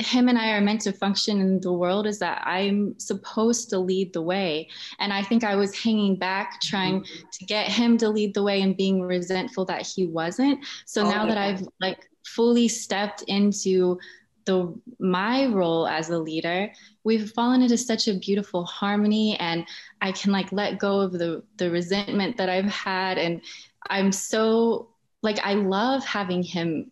him 0.02 0.30
and 0.30 0.38
I 0.38 0.52
are 0.52 0.62
meant 0.62 0.82
to 0.82 0.92
function 0.92 1.40
in 1.40 1.62
the 1.62 1.72
world 1.72 2.08
is 2.08 2.20
that 2.20 2.42
I'm 2.46 2.98
supposed 3.00 3.70
to 3.70 3.80
lead 3.80 4.14
the 4.14 4.22
way. 4.22 4.70
And 5.00 5.14
I 5.14 5.22
think 5.22 5.44
I 5.44 5.56
was 5.56 5.78
hanging 5.78 6.16
back 6.16 6.60
trying 6.62 7.02
mm-hmm. 7.02 7.28
to 7.32 7.46
get 7.46 7.68
him 7.68 7.98
to 8.00 8.10
lead 8.10 8.34
the 8.34 8.44
way 8.44 8.62
and 8.62 8.76
being 8.76 9.02
resentful 9.02 9.66
that 9.66 9.86
he 9.86 10.08
wasn't. 10.08 10.66
So 10.86 11.06
oh, 11.06 11.10
now 11.10 11.26
yeah. 11.26 11.34
that 11.34 11.38
I've 11.38 11.68
like 11.80 12.10
fully 12.26 12.68
stepped 12.68 13.24
into 13.24 14.00
the 14.46 14.74
my 15.00 15.46
role 15.46 15.88
as 15.88 16.10
a 16.10 16.18
leader, 16.18 16.72
we've 17.04 17.32
fallen 17.32 17.62
into 17.62 17.78
such 17.78 18.08
a 18.08 18.14
beautiful 18.14 18.66
harmony 18.66 19.38
and 19.40 19.66
I 20.02 20.12
can 20.12 20.32
like 20.32 20.52
let 20.52 20.80
go 20.80 21.00
of 21.00 21.14
the 21.14 21.44
the 21.58 21.70
resentment 21.70 22.38
that 22.38 22.50
I've 22.50 22.66
had 22.66 23.18
and 23.18 23.42
I'm 23.90 24.12
so 24.12 24.90
like 25.22 25.40
I 25.44 25.54
love 25.54 26.06
having 26.06 26.44
him 26.44 26.92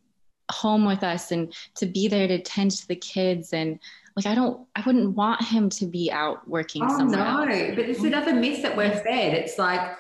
home 0.52 0.86
with 0.86 1.04
us 1.04 1.32
and 1.32 1.54
to 1.76 1.86
be 1.86 2.08
there 2.08 2.28
to 2.28 2.42
tend 2.42 2.72
to 2.72 2.88
the 2.88 2.96
kids 2.96 3.54
and 3.54 3.80
like 4.16 4.26
I 4.26 4.36
don't 4.36 4.68
I 4.76 4.84
wouldn't 4.86 5.16
want 5.16 5.44
him 5.44 5.70
to 5.70 5.86
be 5.86 6.12
out 6.12 6.48
working 6.48 6.84
oh, 6.84 6.98
somewhere. 6.98 7.20
No, 7.20 7.44
else. 7.44 7.76
but 7.76 7.86
it's 7.86 8.04
another 8.04 8.34
myth 8.34 8.62
that 8.64 8.76
we're 8.76 8.92
fed. 8.92 9.34
It's 9.34 9.58
like 9.58 9.96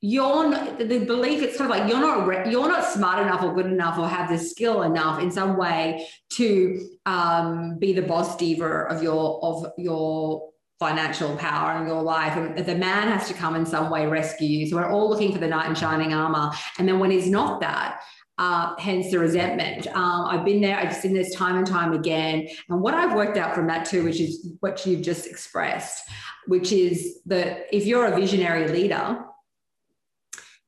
you're 0.00 0.48
not, 0.50 0.78
the 0.78 1.04
belief 1.04 1.42
it's 1.42 1.56
kind 1.56 1.70
of 1.70 1.76
like 1.76 1.88
you're 1.88 2.00
not 2.00 2.50
you're 2.50 2.68
not 2.68 2.84
smart 2.84 3.20
enough 3.20 3.42
or 3.42 3.54
good 3.54 3.66
enough 3.66 3.98
or 3.98 4.06
have 4.06 4.28
the 4.28 4.38
skill 4.38 4.82
enough 4.82 5.22
in 5.22 5.30
some 5.30 5.56
way 5.56 6.06
to 6.30 6.88
um, 7.06 7.78
be 7.78 7.92
the 7.92 8.02
boss 8.02 8.36
diva 8.36 8.84
of 8.90 9.02
your 9.02 9.42
of 9.42 9.72
your 9.78 10.50
financial 10.78 11.34
power 11.36 11.80
in 11.80 11.88
your 11.88 12.02
life 12.02 12.36
and 12.36 12.58
the 12.66 12.74
man 12.74 13.08
has 13.08 13.26
to 13.26 13.32
come 13.32 13.56
in 13.56 13.64
some 13.64 13.88
way 13.88 14.06
rescue 14.06 14.46
you 14.46 14.66
so 14.66 14.76
we're 14.76 14.90
all 14.90 15.08
looking 15.08 15.32
for 15.32 15.38
the 15.38 15.46
knight 15.46 15.68
in 15.68 15.74
shining 15.74 16.12
armor 16.12 16.50
and 16.78 16.86
then 16.86 16.98
when 16.98 17.10
he's 17.10 17.30
not 17.30 17.60
that 17.60 18.00
uh, 18.38 18.74
hence 18.78 19.10
the 19.10 19.18
resentment. 19.18 19.86
Um, 19.88 20.26
I've 20.26 20.44
been 20.44 20.60
there, 20.60 20.78
I've 20.78 20.94
seen 20.94 21.14
this 21.14 21.34
time 21.34 21.56
and 21.56 21.66
time 21.66 21.94
again. 21.94 22.46
And 22.68 22.82
what 22.82 22.92
I've 22.92 23.16
worked 23.16 23.38
out 23.38 23.54
from 23.54 23.66
that 23.68 23.86
too, 23.86 24.04
which 24.04 24.20
is 24.20 24.50
what 24.60 24.84
you've 24.84 25.00
just 25.00 25.26
expressed, 25.26 26.02
which 26.46 26.70
is 26.70 27.20
that 27.24 27.66
if 27.72 27.86
you're 27.86 28.04
a 28.04 28.14
visionary 28.14 28.68
leader, 28.68 29.24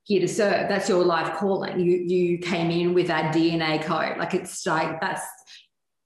here 0.09 0.21
to 0.21 0.29
serve, 0.29 0.71
that's 0.71 0.89
your 0.89 1.05
life 1.05 1.37
calling. 1.37 1.79
You 1.79 1.99
you 1.99 2.39
came 2.39 2.71
in 2.71 2.95
with 2.95 3.09
that 3.09 3.35
DNA 3.35 3.85
code. 3.85 4.17
Like 4.17 4.33
it's 4.33 4.65
like 4.67 5.03
that's 5.03 5.23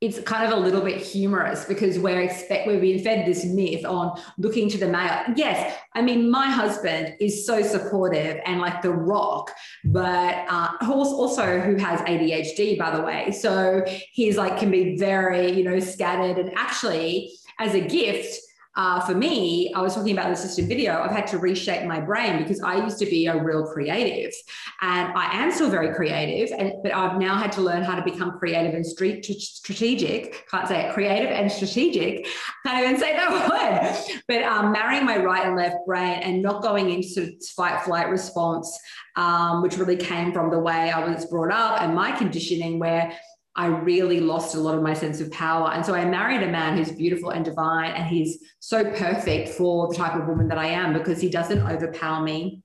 it's 0.01 0.19
kind 0.23 0.45
of 0.45 0.59
a 0.59 0.61
little 0.61 0.81
bit 0.81 1.01
humorous 1.01 1.65
because 1.65 2.01
we're 2.01 2.21
expect 2.21 2.67
we've 2.67 2.81
been 2.81 2.99
fed 2.99 3.25
this 3.25 3.45
myth 3.45 3.85
on 3.85 4.21
looking 4.39 4.69
to 4.71 4.77
the 4.77 4.89
male. 4.89 5.23
Yes, 5.37 5.79
I 5.95 6.03
mean 6.03 6.33
my 6.33 6.51
husband 6.51 7.15
is 7.21 7.47
so 7.47 7.63
supportive 7.63 8.41
and 8.45 8.61
like 8.61 8.83
the 8.83 8.91
rock, 8.91 9.53
but 9.85 10.47
uh, 10.49 10.71
also 10.91 11.61
who 11.61 11.77
has 11.77 12.01
ADHD 12.01 12.77
by 12.77 12.97
the 12.97 13.03
way. 13.05 13.31
So 13.31 13.85
he's 14.11 14.37
like 14.37 14.59
can 14.59 14.73
be 14.73 14.97
very 14.97 15.53
you 15.53 15.63
know 15.63 15.79
scattered 15.79 16.39
and 16.39 16.53
actually 16.57 17.31
as 17.61 17.75
a 17.75 17.81
gift 17.81 18.37
uh, 18.75 19.01
for 19.01 19.15
me, 19.15 19.71
I 19.75 19.83
was 19.83 19.95
talking 19.95 20.17
about 20.17 20.31
the 20.31 20.37
system 20.37 20.67
video. 20.67 21.03
I've 21.03 21.11
had 21.11 21.27
to 21.29 21.39
reshape 21.39 21.87
my 21.87 22.01
brain 22.01 22.39
because 22.39 22.63
I 22.63 22.83
used 22.83 22.99
to 23.01 23.07
be 23.07 23.27
a 23.27 23.43
real 23.43 23.67
creative, 23.67 24.33
and 24.81 25.13
I 25.15 25.43
am 25.43 25.53
still 25.53 25.69
very 25.69 25.95
creative. 25.95 26.59
And 26.59 26.73
but 26.83 26.95
I've 26.95 27.19
now 27.19 27.37
had 27.37 27.53
to 27.53 27.61
learn 27.61 27.83
how 27.83 27.97
to 27.97 28.03
become 28.03 28.39
creative 28.39 28.75
and 28.75 28.87
strategic. 28.87 30.49
Can't 30.51 30.69
say 30.69 30.87
it. 30.87 30.95
Creative 30.95 31.31
and 31.31 31.53
strategic. 31.53 32.27
Can't 32.67 32.85
even 32.85 32.99
say 32.99 33.15
that 33.15 33.31
word. 34.09 34.23
But 34.27 34.43
um, 34.45 34.73
marrying 34.73 35.05
my 35.05 35.19
right 35.19 35.47
and 35.47 35.57
left 35.57 35.77
brain 35.87 36.21
and 36.23 36.43
not 36.43 36.63
going 36.63 36.91
into 36.91 37.09
sort 37.09 37.29
of 37.29 37.35
fight 37.55 37.83
flight 37.83 38.09
response, 38.09 38.79
um, 39.17 39.61
which 39.61 39.77
really 39.77 39.97
came 39.97 40.33
from 40.33 40.51
the 40.51 40.59
way 40.59 40.91
I 40.91 41.07
was 41.07 41.27
brought 41.27 41.53
up 41.53 41.83
and 41.83 41.95
my 41.95 42.13
conditioning, 42.13 42.79
where 42.79 43.13
I 43.55 43.67
really 43.67 44.21
lost 44.21 44.55
a 44.55 44.61
lot 44.61 44.75
of 44.75 44.83
my 44.83 44.95
sense 44.95 45.21
of 45.21 45.31
power. 45.31 45.71
And 45.73 45.85
so 45.85 45.95
I 45.95 46.05
married 46.07 46.43
a 46.43 46.51
man 46.51 46.77
who's 46.77 46.91
beautiful 46.93 47.31
and 47.31 47.45
divine, 47.45 47.91
and 47.91 48.07
he's 48.07 48.39
so 48.61 48.83
perfect 48.85 49.51
for 49.51 49.89
the 49.89 49.95
type 49.95 50.15
of 50.15 50.27
woman 50.27 50.49
that 50.49 50.59
I 50.59 50.69
am 50.69 50.95
because 50.95 51.21
he 51.21 51.29
doesn't 51.29 51.61
overpower 51.61 52.23
me. 52.23 52.63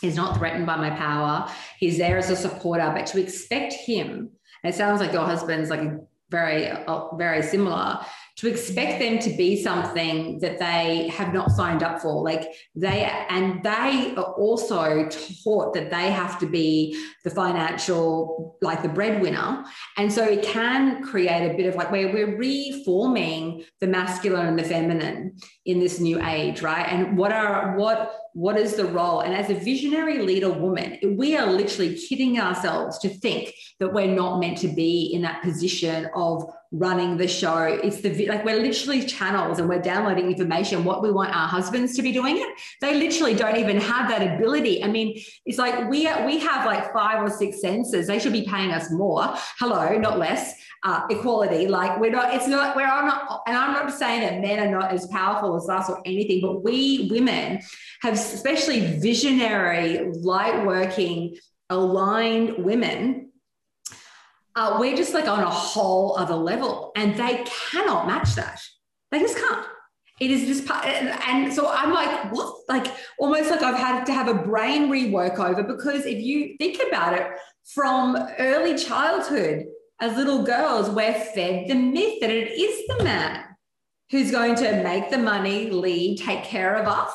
He's 0.00 0.16
not 0.16 0.36
threatened 0.36 0.66
by 0.66 0.76
my 0.76 0.90
power. 0.90 1.48
He's 1.78 1.98
there 1.98 2.18
as 2.18 2.30
a 2.30 2.36
supporter, 2.36 2.92
but 2.94 3.06
to 3.06 3.22
expect 3.22 3.74
him, 3.74 4.30
it 4.64 4.74
sounds 4.74 5.00
like 5.00 5.12
your 5.12 5.24
husband's 5.24 5.70
like 5.70 5.88
very, 6.30 6.68
uh, 6.68 7.14
very 7.14 7.42
similar 7.42 8.00
to 8.36 8.48
expect 8.48 8.98
them 8.98 9.20
to 9.20 9.30
be 9.36 9.62
something 9.62 10.40
that 10.40 10.58
they 10.58 11.08
have 11.08 11.32
not 11.32 11.52
signed 11.52 11.84
up 11.84 12.00
for. 12.00 12.24
Like 12.24 12.48
they 12.74 13.04
and 13.28 13.62
they 13.62 14.14
are 14.16 14.32
also 14.34 15.08
taught 15.44 15.72
that 15.74 15.90
they 15.90 16.10
have 16.10 16.40
to 16.40 16.46
be 16.46 17.00
the 17.22 17.30
financial 17.30 18.58
like 18.60 18.82
the 18.82 18.88
breadwinner. 18.88 19.64
And 19.96 20.12
so 20.12 20.24
it 20.24 20.42
can 20.42 21.04
create 21.04 21.52
a 21.52 21.56
bit 21.56 21.66
of 21.66 21.76
like 21.76 21.92
where 21.92 22.12
we're 22.12 22.36
reforming 22.36 23.64
the 23.80 23.86
masculine 23.86 24.46
and 24.46 24.58
the 24.58 24.64
feminine 24.64 25.36
in 25.64 25.78
this 25.78 26.00
new 26.00 26.20
age 26.24 26.60
right? 26.60 26.86
And 26.88 27.16
what 27.16 27.30
are 27.30 27.76
what 27.76 28.16
what 28.32 28.58
is 28.58 28.74
the 28.74 28.86
role? 28.86 29.20
And 29.20 29.32
as 29.32 29.48
a 29.48 29.54
visionary 29.54 30.18
leader 30.18 30.50
woman 30.50 30.98
we 31.16 31.36
are 31.36 31.46
literally 31.46 31.96
kidding 31.96 32.40
ourselves 32.40 32.98
to 32.98 33.08
think 33.08 33.54
that 33.78 33.92
we're 33.92 34.12
not 34.12 34.40
meant 34.40 34.58
to 34.58 34.68
be 34.68 35.12
in 35.14 35.22
that 35.22 35.40
position 35.42 36.08
of 36.16 36.44
running 36.74 37.16
the 37.16 37.28
show. 37.28 37.62
It's 37.62 38.00
the 38.00 38.26
like 38.26 38.44
we're 38.44 38.60
literally 38.60 39.06
channels 39.06 39.60
and 39.60 39.68
we're 39.68 39.80
downloading 39.80 40.26
information. 40.26 40.84
What 40.84 41.02
we 41.02 41.12
want 41.12 41.34
our 41.34 41.46
husbands 41.46 41.94
to 41.96 42.02
be 42.02 42.12
doing 42.12 42.36
it, 42.36 42.48
they 42.80 42.94
literally 42.94 43.34
don't 43.34 43.56
even 43.56 43.80
have 43.80 44.08
that 44.08 44.34
ability. 44.34 44.82
I 44.82 44.88
mean, 44.88 45.20
it's 45.46 45.58
like 45.58 45.88
we 45.88 46.08
we 46.26 46.38
have 46.38 46.66
like 46.66 46.92
five 46.92 47.22
or 47.22 47.30
six 47.30 47.60
senses. 47.60 48.08
They 48.08 48.18
should 48.18 48.32
be 48.32 48.44
paying 48.46 48.72
us 48.72 48.90
more. 48.90 49.32
Hello, 49.58 49.96
not 49.98 50.18
less. 50.18 50.54
Uh, 50.82 51.06
equality. 51.08 51.66
Like 51.66 51.98
we're 51.98 52.10
not. 52.10 52.34
It's 52.34 52.46
not. 52.46 52.76
We're 52.76 52.86
not. 52.86 53.42
And 53.46 53.56
I'm 53.56 53.72
not 53.72 53.90
saying 53.90 54.20
that 54.20 54.40
men 54.40 54.58
are 54.58 54.70
not 54.70 54.92
as 54.92 55.06
powerful 55.06 55.56
as 55.56 55.66
us 55.68 55.88
or 55.88 56.02
anything, 56.04 56.42
but 56.42 56.62
we 56.62 57.08
women 57.10 57.60
have, 58.02 58.14
especially 58.14 58.98
visionary, 58.98 60.10
light 60.20 60.66
working, 60.66 61.36
aligned 61.70 62.62
women 62.62 63.23
uh, 64.56 64.76
we're 64.78 64.96
just 64.96 65.14
like 65.14 65.28
on 65.28 65.40
a 65.40 65.50
whole 65.50 66.16
other 66.16 66.36
level 66.36 66.92
and 66.96 67.16
they 67.16 67.44
cannot 67.70 68.06
match 68.06 68.34
that. 68.34 68.60
They 69.10 69.20
just 69.20 69.36
can't. 69.36 69.66
It 70.20 70.30
is 70.30 70.46
just 70.46 70.66
part, 70.66 70.86
and 70.86 71.52
so 71.52 71.68
I'm 71.68 71.92
like, 71.92 72.32
what? 72.32 72.54
Like 72.68 72.86
almost 73.18 73.50
like 73.50 73.62
I've 73.62 73.78
had 73.78 74.04
to 74.04 74.12
have 74.12 74.28
a 74.28 74.34
brain 74.34 74.88
rework 74.88 75.40
over 75.40 75.64
because 75.64 76.06
if 76.06 76.22
you 76.22 76.56
think 76.58 76.80
about 76.86 77.14
it, 77.14 77.26
from 77.74 78.16
early 78.38 78.76
childhood, 78.76 79.64
as 80.00 80.16
little 80.16 80.44
girls, 80.44 80.90
we're 80.90 81.14
fed 81.14 81.66
the 81.68 81.74
myth 81.74 82.20
that 82.20 82.30
it 82.30 82.52
is 82.52 82.86
the 82.86 83.02
man 83.02 83.44
who's 84.10 84.30
going 84.30 84.54
to 84.56 84.82
make 84.82 85.10
the 85.10 85.18
money, 85.18 85.70
lead, 85.70 86.18
take 86.18 86.44
care 86.44 86.76
of 86.76 86.86
us. 86.86 87.12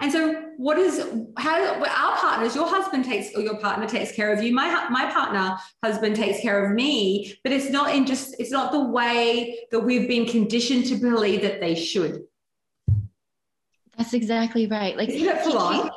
And 0.00 0.12
so, 0.12 0.44
what 0.58 0.78
is 0.78 1.04
how 1.36 1.74
our 1.74 2.16
partners? 2.18 2.54
Your 2.54 2.68
husband 2.68 3.04
takes 3.04 3.34
or 3.34 3.40
your 3.40 3.58
partner 3.58 3.88
takes 3.88 4.12
care 4.12 4.32
of 4.32 4.42
you. 4.42 4.54
My 4.54 4.88
my 4.90 5.10
partner 5.10 5.56
husband 5.82 6.14
takes 6.14 6.40
care 6.40 6.64
of 6.64 6.72
me, 6.72 7.34
but 7.42 7.52
it's 7.52 7.70
not 7.70 7.94
in 7.94 8.06
just 8.06 8.36
it's 8.38 8.52
not 8.52 8.70
the 8.70 8.84
way 8.84 9.58
that 9.72 9.80
we've 9.80 10.06
been 10.06 10.26
conditioned 10.26 10.86
to 10.86 10.94
believe 10.94 11.42
that 11.42 11.60
they 11.60 11.74
should. 11.74 12.24
That's 13.96 14.14
exactly 14.14 14.68
right. 14.68 14.96
Like 14.96 15.08
Isn't 15.08 15.28
it 15.28 15.42
full? 15.42 15.90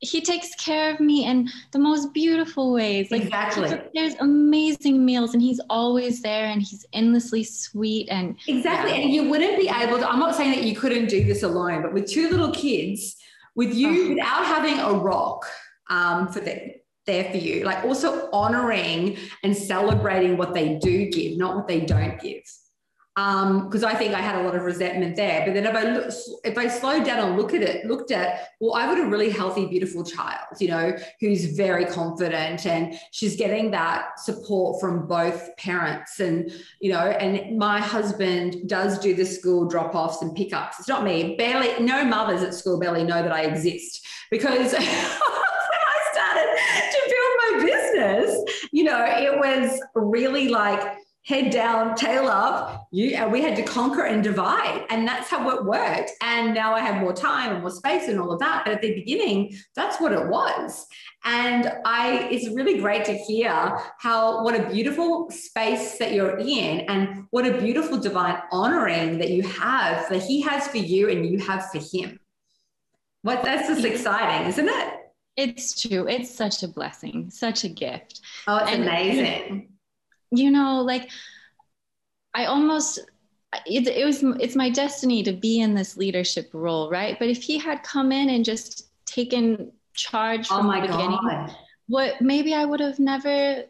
He 0.00 0.20
takes 0.20 0.54
care 0.56 0.92
of 0.92 1.00
me 1.00 1.24
in 1.24 1.48
the 1.72 1.78
most 1.78 2.12
beautiful 2.12 2.72
ways. 2.72 3.10
Like 3.10 3.22
exactly. 3.22 3.80
There's 3.94 4.14
amazing 4.20 5.04
meals 5.04 5.32
and 5.32 5.42
he's 5.42 5.60
always 5.70 6.20
there 6.20 6.46
and 6.46 6.60
he's 6.60 6.84
endlessly 6.92 7.44
sweet 7.44 8.08
and 8.10 8.36
Exactly. 8.46 8.92
Yeah. 8.92 8.98
And 8.98 9.10
you 9.10 9.28
wouldn't 9.28 9.58
be 9.58 9.68
able 9.68 9.98
to 9.98 10.08
I'm 10.08 10.18
not 10.18 10.34
saying 10.34 10.50
that 10.50 10.64
you 10.64 10.76
couldn't 10.76 11.06
do 11.06 11.24
this 11.24 11.42
alone, 11.42 11.82
but 11.82 11.92
with 11.94 12.06
two 12.06 12.28
little 12.28 12.50
kids, 12.50 13.16
with 13.54 13.74
you 13.74 13.88
oh. 13.88 14.08
without 14.10 14.44
having 14.44 14.78
a 14.78 14.92
rock 14.92 15.46
um, 15.88 16.28
for 16.28 16.40
them 16.40 16.58
there 17.06 17.30
for 17.30 17.36
you, 17.38 17.64
like 17.64 17.84
also 17.84 18.28
honoring 18.32 19.16
and 19.44 19.56
celebrating 19.56 20.36
what 20.36 20.52
they 20.52 20.76
do 20.76 21.08
give, 21.08 21.38
not 21.38 21.54
what 21.54 21.68
they 21.68 21.80
don't 21.80 22.20
give 22.20 22.42
because 23.16 23.82
um, 23.82 23.88
I 23.88 23.94
think 23.94 24.12
I 24.12 24.20
had 24.20 24.38
a 24.38 24.42
lot 24.42 24.54
of 24.54 24.62
resentment 24.62 25.16
there. 25.16 25.42
But 25.46 25.54
then 25.54 25.64
if 25.64 25.74
I 25.74 25.90
look, 25.90 26.12
if 26.44 26.58
I 26.58 26.68
slowed 26.68 27.04
down 27.04 27.26
and 27.26 27.38
look 27.38 27.54
at 27.54 27.62
it, 27.62 27.86
looked 27.86 28.10
at, 28.10 28.50
well, 28.60 28.74
I've 28.74 28.94
got 28.94 29.02
a 29.02 29.08
really 29.08 29.30
healthy, 29.30 29.64
beautiful 29.64 30.04
child, 30.04 30.44
you 30.60 30.68
know, 30.68 30.94
who's 31.18 31.56
very 31.56 31.86
confident 31.86 32.66
and 32.66 32.92
she's 33.12 33.34
getting 33.34 33.70
that 33.70 34.20
support 34.20 34.82
from 34.82 35.06
both 35.06 35.56
parents. 35.56 36.20
And, 36.20 36.52
you 36.82 36.92
know, 36.92 37.06
and 37.06 37.56
my 37.56 37.80
husband 37.80 38.68
does 38.68 38.98
do 38.98 39.14
the 39.14 39.24
school 39.24 39.66
drop 39.66 39.94
offs 39.94 40.20
and 40.20 40.36
pickups. 40.36 40.78
It's 40.78 40.88
not 40.88 41.02
me, 41.02 41.36
barely, 41.36 41.82
no 41.82 42.04
mothers 42.04 42.42
at 42.42 42.52
school 42.52 42.78
barely 42.78 43.02
know 43.02 43.22
that 43.22 43.32
I 43.32 43.44
exist 43.44 44.06
because 44.30 44.72
when 44.74 44.82
I 44.82 45.98
started 46.12 46.54
to 46.92 47.00
build 47.08 47.32
my 47.38 47.64
business, 47.64 48.68
you 48.72 48.84
know, 48.84 49.02
it 49.06 49.38
was 49.38 49.80
really 49.94 50.50
like, 50.50 50.98
head 51.26 51.50
down, 51.50 51.96
tail 51.96 52.28
up. 52.28 52.86
You 52.92 53.16
and 53.16 53.32
we 53.32 53.42
had 53.42 53.56
to 53.56 53.62
conquer 53.62 54.04
and 54.04 54.22
divide, 54.22 54.86
and 54.90 55.06
that's 55.06 55.28
how 55.28 55.50
it 55.50 55.64
worked. 55.64 56.12
And 56.22 56.54
now 56.54 56.72
I 56.72 56.80
have 56.80 57.00
more 57.00 57.12
time 57.12 57.52
and 57.52 57.60
more 57.60 57.70
space 57.70 58.08
and 58.08 58.20
all 58.20 58.32
of 58.32 58.38
that. 58.38 58.62
But 58.64 58.74
at 58.74 58.82
the 58.82 58.94
beginning, 58.94 59.56
that's 59.74 60.00
what 60.00 60.12
it 60.12 60.28
was. 60.28 60.86
And 61.24 61.72
I, 61.84 62.28
it's 62.30 62.48
really 62.54 62.78
great 62.78 63.04
to 63.06 63.12
hear 63.12 63.50
how 63.98 64.44
what 64.44 64.54
a 64.54 64.70
beautiful 64.70 65.28
space 65.30 65.98
that 65.98 66.12
you're 66.12 66.38
in, 66.38 66.80
and 66.88 67.26
what 67.30 67.44
a 67.44 67.58
beautiful 67.58 67.98
divine 67.98 68.40
honoring 68.52 69.18
that 69.18 69.30
you 69.30 69.42
have 69.42 70.08
that 70.08 70.22
He 70.22 70.40
has 70.42 70.68
for 70.68 70.78
you 70.78 71.10
and 71.10 71.28
you 71.28 71.38
have 71.40 71.70
for 71.70 71.78
Him. 71.78 72.20
What 73.22 73.42
that's 73.42 73.66
just 73.66 73.84
exciting, 73.84 74.46
isn't 74.46 74.68
it? 74.68 74.94
It's 75.36 75.82
true. 75.82 76.06
It's 76.06 76.32
such 76.32 76.62
a 76.62 76.68
blessing, 76.68 77.30
such 77.30 77.64
a 77.64 77.68
gift. 77.68 78.20
Oh, 78.46 78.58
it's 78.58 78.70
and, 78.70 78.84
amazing 78.84 79.75
you 80.30 80.50
know, 80.50 80.82
like 80.82 81.10
I 82.34 82.46
almost 82.46 83.00
it, 83.66 83.86
it 83.86 84.04
was 84.04 84.22
it's 84.40 84.56
my 84.56 84.70
destiny 84.70 85.22
to 85.22 85.32
be 85.32 85.60
in 85.60 85.74
this 85.74 85.96
leadership 85.96 86.50
role, 86.52 86.90
right? 86.90 87.18
But 87.18 87.28
if 87.28 87.42
he 87.42 87.58
had 87.58 87.82
come 87.82 88.12
in 88.12 88.28
and 88.28 88.44
just 88.44 88.88
taken 89.06 89.72
charge 89.94 90.48
oh 90.50 90.58
from 90.58 90.70
oh 90.70 90.74
the 90.74 90.88
beginning, 90.88 91.18
God. 91.22 91.56
what 91.86 92.20
maybe 92.20 92.54
I 92.54 92.64
would 92.64 92.80
have 92.80 92.98
never 92.98 93.64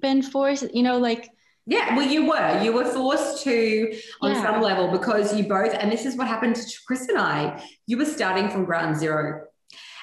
been 0.00 0.22
forced, 0.22 0.74
you 0.74 0.82
know, 0.82 0.98
like 0.98 1.30
yeah, 1.64 1.96
well, 1.96 2.06
you 2.06 2.26
were. 2.26 2.60
You 2.62 2.72
were 2.72 2.84
forced 2.84 3.44
to 3.44 3.96
on 4.20 4.32
yeah. 4.32 4.42
some 4.42 4.60
level 4.60 4.88
because 4.90 5.36
you 5.36 5.44
both, 5.44 5.72
and 5.74 5.92
this 5.92 6.04
is 6.04 6.16
what 6.16 6.26
happened 6.26 6.56
to 6.56 6.78
Chris 6.86 7.08
and 7.08 7.18
I. 7.18 7.64
You 7.86 7.98
were 7.98 8.04
starting 8.04 8.50
from 8.50 8.64
ground 8.64 8.96
zero. 8.96 9.44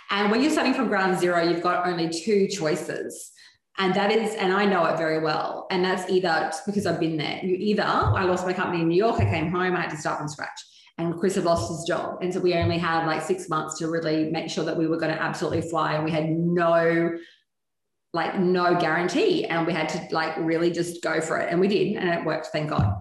And 0.10 0.32
when 0.32 0.42
you're 0.42 0.52
starting 0.52 0.74
from 0.74 0.88
ground 0.88 1.20
zero, 1.20 1.44
you've 1.44 1.62
got 1.62 1.86
only 1.86 2.10
two 2.10 2.48
choices. 2.48 3.32
And 3.78 3.94
that 3.94 4.12
is, 4.12 4.36
and 4.36 4.52
I 4.52 4.66
know 4.66 4.86
it 4.86 4.98
very 4.98 5.20
well. 5.20 5.68
And 5.72 5.84
that's 5.86 6.10
either 6.10 6.52
because 6.66 6.86
I've 6.86 7.00
been 7.00 7.18
there. 7.18 7.40
You 7.44 7.56
either, 7.56 7.84
I 7.84 8.26
lost 8.26 8.46
my 8.46 8.52
company 8.52 8.82
in 8.82 8.90
New 8.90 8.98
York, 8.98 9.22
I 9.22 9.26
came 9.26 9.52
home, 9.52 9.76
I 9.76 9.82
had 9.82 9.90
to 9.92 9.98
start 9.98 10.18
from 10.18 10.28
scratch. 10.28 10.60
And 10.98 11.18
Chris 11.18 11.36
had 11.36 11.46
lost 11.46 11.72
his 11.72 11.86
job. 11.88 12.18
And 12.22 12.34
so 12.34 12.42
we 12.42 12.54
only 12.56 12.78
had 12.78 13.06
like 13.06 13.22
six 13.22 13.48
months 13.48 13.80
to 13.80 13.88
really 13.88 14.30
make 14.32 14.50
sure 14.50 14.66
that 14.66 14.76
we 14.78 14.86
were 14.86 14.98
going 14.98 15.16
to 15.16 15.22
absolutely 15.22 15.62
fly. 15.62 15.94
And 15.94 16.04
we 16.04 16.12
had 16.12 16.30
no, 16.30 17.18
like, 18.12 18.38
no 18.38 18.76
guarantee. 18.78 19.46
And 19.46 19.66
we 19.66 19.72
had 19.72 19.88
to 19.90 20.08
like 20.12 20.36
really 20.40 20.72
just 20.72 21.02
go 21.02 21.22
for 21.22 21.38
it. 21.38 21.50
And 21.50 21.62
we 21.62 21.70
did. 21.70 21.96
And 21.96 22.10
it 22.10 22.26
worked, 22.26 22.48
thank 22.48 22.72
God. 22.72 22.94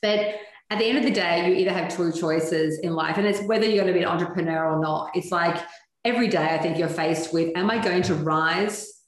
But 0.00 0.36
at 0.70 0.78
the 0.78 0.84
end 0.84 0.98
of 0.98 1.04
the 1.04 1.10
day, 1.10 1.48
you 1.48 1.54
either 1.56 1.72
have 1.72 1.94
two 1.94 2.12
choices 2.12 2.78
in 2.78 2.94
life. 2.94 3.18
And 3.18 3.26
it's 3.26 3.42
whether 3.42 3.66
you're 3.66 3.82
going 3.82 3.92
to 3.92 3.98
be 3.98 4.04
an 4.04 4.08
entrepreneur 4.08 4.70
or 4.72 4.80
not. 4.80 5.10
It's 5.16 5.32
like 5.32 5.60
every 6.04 6.28
day, 6.28 6.54
I 6.54 6.58
think 6.58 6.78
you're 6.78 6.88
faced 6.88 7.32
with, 7.32 7.50
am 7.56 7.68
I 7.68 7.82
going 7.82 8.02
to 8.02 8.14
rise 8.14 9.01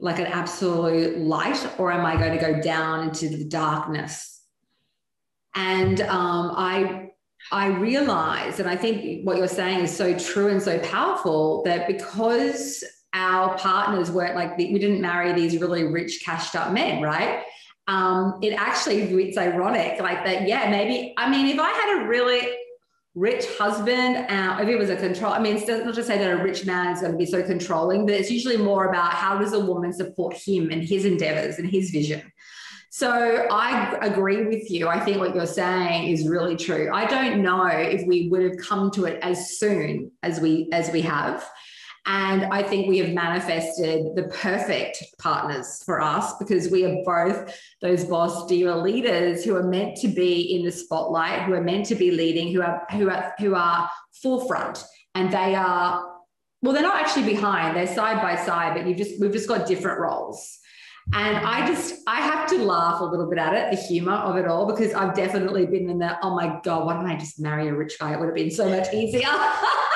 like 0.00 0.18
an 0.18 0.26
absolute 0.26 1.18
light 1.18 1.68
or 1.78 1.90
am 1.90 2.06
I 2.06 2.16
going 2.16 2.32
to 2.32 2.40
go 2.40 2.60
down 2.60 3.08
into 3.08 3.28
the 3.28 3.44
darkness? 3.44 4.42
And 5.54 6.00
um, 6.02 6.52
I 6.56 7.10
I 7.50 7.68
realized, 7.68 8.60
and 8.60 8.68
I 8.68 8.76
think 8.76 9.26
what 9.26 9.38
you're 9.38 9.48
saying 9.48 9.80
is 9.80 9.96
so 9.96 10.16
true 10.18 10.48
and 10.48 10.62
so 10.62 10.78
powerful 10.80 11.62
that 11.64 11.86
because 11.86 12.84
our 13.14 13.56
partners 13.56 14.10
weren't 14.10 14.34
like 14.34 14.56
we 14.58 14.78
didn't 14.78 15.00
marry 15.00 15.32
these 15.32 15.58
really 15.58 15.84
rich, 15.84 16.22
cashed 16.24 16.54
up 16.54 16.72
men, 16.72 17.02
right? 17.02 17.42
Um, 17.86 18.38
it 18.42 18.50
actually 18.50 19.00
it's 19.00 19.38
ironic, 19.38 20.00
like 20.00 20.24
that. 20.24 20.46
Yeah, 20.46 20.70
maybe. 20.70 21.14
I 21.16 21.30
mean, 21.30 21.46
if 21.46 21.58
I 21.58 21.70
had 21.70 22.02
a 22.02 22.08
really 22.08 22.46
rich 23.14 23.46
husband, 23.58 24.16
uh, 24.30 24.58
if 24.60 24.68
it 24.68 24.76
was 24.76 24.90
a 24.90 24.96
control, 24.96 25.32
I 25.32 25.40
mean, 25.40 25.56
it's 25.56 25.66
not 25.66 25.94
to 25.94 26.04
say 26.04 26.18
that 26.18 26.30
a 26.30 26.42
rich 26.42 26.64
man 26.66 26.94
is 26.94 27.00
going 27.00 27.12
to 27.12 27.18
be 27.18 27.26
so 27.26 27.42
controlling, 27.42 28.06
but 28.06 28.14
it's 28.14 28.30
usually 28.30 28.56
more 28.56 28.88
about 28.88 29.12
how 29.12 29.38
does 29.38 29.52
a 29.52 29.60
woman 29.60 29.92
support 29.92 30.36
him 30.36 30.70
and 30.70 30.82
his 30.82 31.04
endeavors 31.04 31.58
and 31.58 31.68
his 31.68 31.90
vision. 31.90 32.22
So 32.90 33.46
I 33.50 33.96
agree 34.00 34.46
with 34.46 34.70
you. 34.70 34.88
I 34.88 34.98
think 34.98 35.18
what 35.18 35.34
you're 35.34 35.46
saying 35.46 36.08
is 36.08 36.26
really 36.26 36.56
true. 36.56 36.90
I 36.92 37.04
don't 37.04 37.42
know 37.42 37.66
if 37.66 38.06
we 38.06 38.28
would 38.28 38.42
have 38.42 38.56
come 38.56 38.90
to 38.92 39.04
it 39.04 39.20
as 39.22 39.58
soon 39.58 40.10
as 40.22 40.40
we 40.40 40.68
as 40.72 40.90
we 40.90 41.02
have. 41.02 41.48
And 42.10 42.44
I 42.46 42.62
think 42.62 42.88
we 42.88 42.96
have 42.98 43.10
manifested 43.10 44.16
the 44.16 44.22
perfect 44.34 45.04
partners 45.18 45.82
for 45.84 46.00
us 46.00 46.32
because 46.38 46.70
we 46.70 46.86
are 46.86 47.02
both 47.04 47.54
those 47.82 48.04
boss 48.04 48.46
diva 48.46 48.78
leaders 48.78 49.44
who 49.44 49.54
are 49.56 49.62
meant 49.62 49.98
to 49.98 50.08
be 50.08 50.56
in 50.56 50.64
the 50.64 50.72
spotlight, 50.72 51.42
who 51.42 51.52
are 51.52 51.62
meant 51.62 51.84
to 51.86 51.94
be 51.94 52.10
leading, 52.10 52.50
who 52.50 52.62
are 52.62 52.86
who 52.92 53.10
are 53.10 53.34
who 53.38 53.54
are 53.54 53.90
forefront, 54.22 54.82
and 55.14 55.30
they 55.30 55.54
are 55.54 56.02
well, 56.62 56.72
they're 56.72 56.82
not 56.82 56.98
actually 56.98 57.26
behind; 57.26 57.76
they're 57.76 57.86
side 57.86 58.22
by 58.22 58.36
side, 58.36 58.74
but 58.74 58.86
you 58.86 58.94
just 58.94 59.20
we've 59.20 59.32
just 59.32 59.46
got 59.46 59.66
different 59.66 60.00
roles. 60.00 60.58
And 61.12 61.36
I 61.36 61.66
just 61.66 61.94
I 62.06 62.22
have 62.22 62.48
to 62.48 62.56
laugh 62.56 63.02
a 63.02 63.04
little 63.04 63.28
bit 63.28 63.38
at 63.38 63.52
it, 63.52 63.70
the 63.70 63.82
humor 63.82 64.12
of 64.12 64.36
it 64.38 64.46
all, 64.46 64.66
because 64.66 64.94
I've 64.94 65.14
definitely 65.14 65.66
been 65.66 65.90
in 65.90 65.98
the 65.98 66.16
oh 66.22 66.34
my 66.34 66.58
god, 66.62 66.86
why 66.86 66.94
don't 66.94 67.06
I 67.06 67.16
just 67.16 67.38
marry 67.38 67.68
a 67.68 67.74
rich 67.74 67.98
guy? 67.98 68.14
It 68.14 68.18
would 68.18 68.26
have 68.26 68.34
been 68.34 68.50
so 68.50 68.66
much 68.66 68.94
easier. 68.94 69.28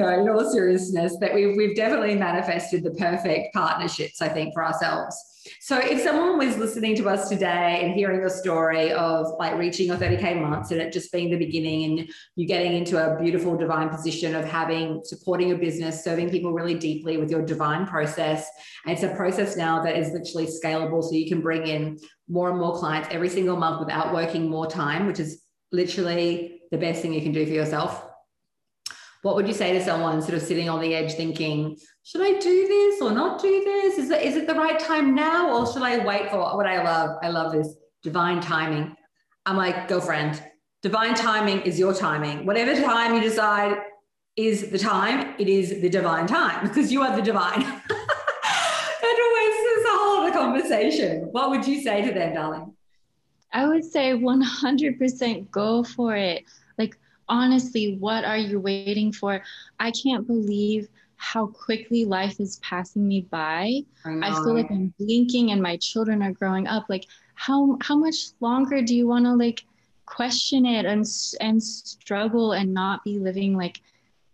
no, 0.00 0.08
in 0.08 0.28
all 0.28 0.50
seriousness, 0.50 1.16
that 1.20 1.34
we've, 1.34 1.56
we've 1.56 1.76
definitely 1.76 2.14
manifested 2.14 2.82
the 2.82 2.92
perfect 2.92 3.52
partnerships, 3.54 4.22
I 4.22 4.28
think, 4.28 4.54
for 4.54 4.64
ourselves. 4.64 5.16
So 5.60 5.78
if 5.78 6.00
someone 6.02 6.38
was 6.38 6.58
listening 6.58 6.96
to 6.96 7.08
us 7.08 7.28
today 7.28 7.80
and 7.82 7.94
hearing 7.94 8.24
a 8.24 8.30
story 8.30 8.92
of 8.92 9.26
like 9.38 9.56
reaching 9.58 9.86
your 9.86 9.96
30K 9.96 10.40
months 10.40 10.70
and 10.70 10.80
it 10.80 10.92
just 10.92 11.10
being 11.12 11.30
the 11.30 11.38
beginning 11.38 11.98
and 11.98 12.10
you 12.36 12.46
getting 12.46 12.74
into 12.74 12.98
a 12.98 13.18
beautiful 13.18 13.56
divine 13.56 13.88
position 13.88 14.34
of 14.34 14.44
having, 14.44 15.00
supporting 15.04 15.48
your 15.48 15.58
business, 15.58 16.04
serving 16.04 16.30
people 16.30 16.52
really 16.52 16.74
deeply 16.74 17.16
with 17.16 17.30
your 17.30 17.42
divine 17.42 17.86
process. 17.86 18.48
And 18.84 18.92
it's 18.92 19.02
a 19.02 19.14
process 19.16 19.56
now 19.56 19.82
that 19.82 19.96
is 19.96 20.12
literally 20.12 20.46
scalable. 20.46 21.02
So 21.02 21.12
you 21.12 21.28
can 21.28 21.40
bring 21.40 21.66
in 21.66 21.98
more 22.28 22.50
and 22.50 22.58
more 22.58 22.78
clients 22.78 23.08
every 23.10 23.30
single 23.30 23.56
month 23.56 23.80
without 23.80 24.12
working 24.12 24.48
more 24.48 24.66
time, 24.66 25.06
which 25.06 25.20
is 25.20 25.42
literally 25.72 26.60
the 26.70 26.78
best 26.78 27.00
thing 27.00 27.14
you 27.14 27.22
can 27.22 27.32
do 27.32 27.46
for 27.46 27.52
yourself 27.52 28.09
what 29.22 29.36
would 29.36 29.46
you 29.46 29.54
say 29.54 29.72
to 29.72 29.84
someone 29.84 30.22
sort 30.22 30.34
of 30.34 30.42
sitting 30.42 30.68
on 30.68 30.80
the 30.80 30.94
edge 30.94 31.12
thinking, 31.14 31.76
should 32.02 32.22
I 32.22 32.38
do 32.38 32.68
this 32.68 33.02
or 33.02 33.12
not 33.12 33.40
do 33.40 33.64
this? 33.64 33.98
Is 33.98 34.10
it, 34.10 34.22
is 34.22 34.36
it 34.36 34.46
the 34.46 34.54
right 34.54 34.78
time 34.78 35.14
now 35.14 35.54
or 35.54 35.70
should 35.70 35.82
I 35.82 36.04
wait 36.04 36.30
for 36.30 36.38
what 36.38 36.66
I 36.66 36.82
love? 36.82 37.18
I 37.22 37.28
love 37.28 37.52
this 37.52 37.74
divine 38.02 38.40
timing. 38.40 38.96
I'm 39.44 39.56
like, 39.56 39.88
girlfriend. 39.88 40.42
Divine 40.82 41.14
timing 41.14 41.60
is 41.62 41.78
your 41.78 41.92
timing. 41.92 42.46
Whatever 42.46 42.74
time 42.80 43.14
you 43.14 43.20
decide 43.20 43.76
is 44.36 44.70
the 44.70 44.78
time, 44.78 45.34
it 45.38 45.48
is 45.48 45.82
the 45.82 45.90
divine 45.90 46.26
time 46.26 46.62
because 46.66 46.90
you 46.90 47.02
are 47.02 47.14
the 47.14 47.22
divine. 47.22 47.60
it 47.90 49.20
always 49.26 49.54
is 49.78 49.84
a 49.84 49.98
whole 49.98 50.20
other 50.22 50.32
conversation. 50.32 51.28
What 51.32 51.50
would 51.50 51.66
you 51.66 51.82
say 51.82 52.00
to 52.06 52.12
them, 52.14 52.34
darling? 52.34 52.74
I 53.52 53.66
would 53.66 53.84
say 53.84 54.12
100% 54.12 55.50
go 55.50 55.82
for 55.84 56.16
it. 56.16 56.44
Honestly, 57.30 57.96
what 57.98 58.24
are 58.24 58.36
you 58.36 58.60
waiting 58.60 59.12
for? 59.12 59.42
I 59.78 59.92
can't 59.92 60.26
believe 60.26 60.88
how 61.16 61.46
quickly 61.46 62.04
life 62.04 62.40
is 62.40 62.56
passing 62.56 63.06
me 63.06 63.20
by. 63.30 63.82
I, 64.04 64.18
I, 64.20 64.30
feel 64.32 64.54
like 64.54 64.70
I'm 64.70 64.92
blinking 64.98 65.52
and 65.52 65.62
my 65.62 65.76
children 65.76 66.22
are 66.22 66.32
growing 66.32 66.66
up. 66.66 66.86
Like 66.88 67.06
how 67.34 67.78
how 67.82 67.96
much 67.96 68.30
longer 68.40 68.82
do 68.82 68.94
you 68.94 69.06
want 69.06 69.26
to 69.26 69.34
like 69.34 69.62
question 70.06 70.66
it 70.66 70.86
and 70.86 71.06
and 71.40 71.62
struggle 71.62 72.52
and 72.52 72.74
not 72.74 73.04
be 73.04 73.18
living 73.18 73.56
like 73.56 73.80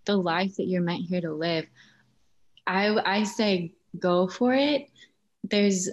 the 0.06 0.16
life 0.16 0.56
that 0.56 0.68
you're 0.68 0.80
meant 0.80 1.04
here 1.04 1.20
to 1.20 1.34
live? 1.34 1.66
I 2.66 2.96
I 3.04 3.24
say 3.24 3.74
go 3.98 4.26
for 4.26 4.54
it. 4.54 4.88
There's 5.44 5.90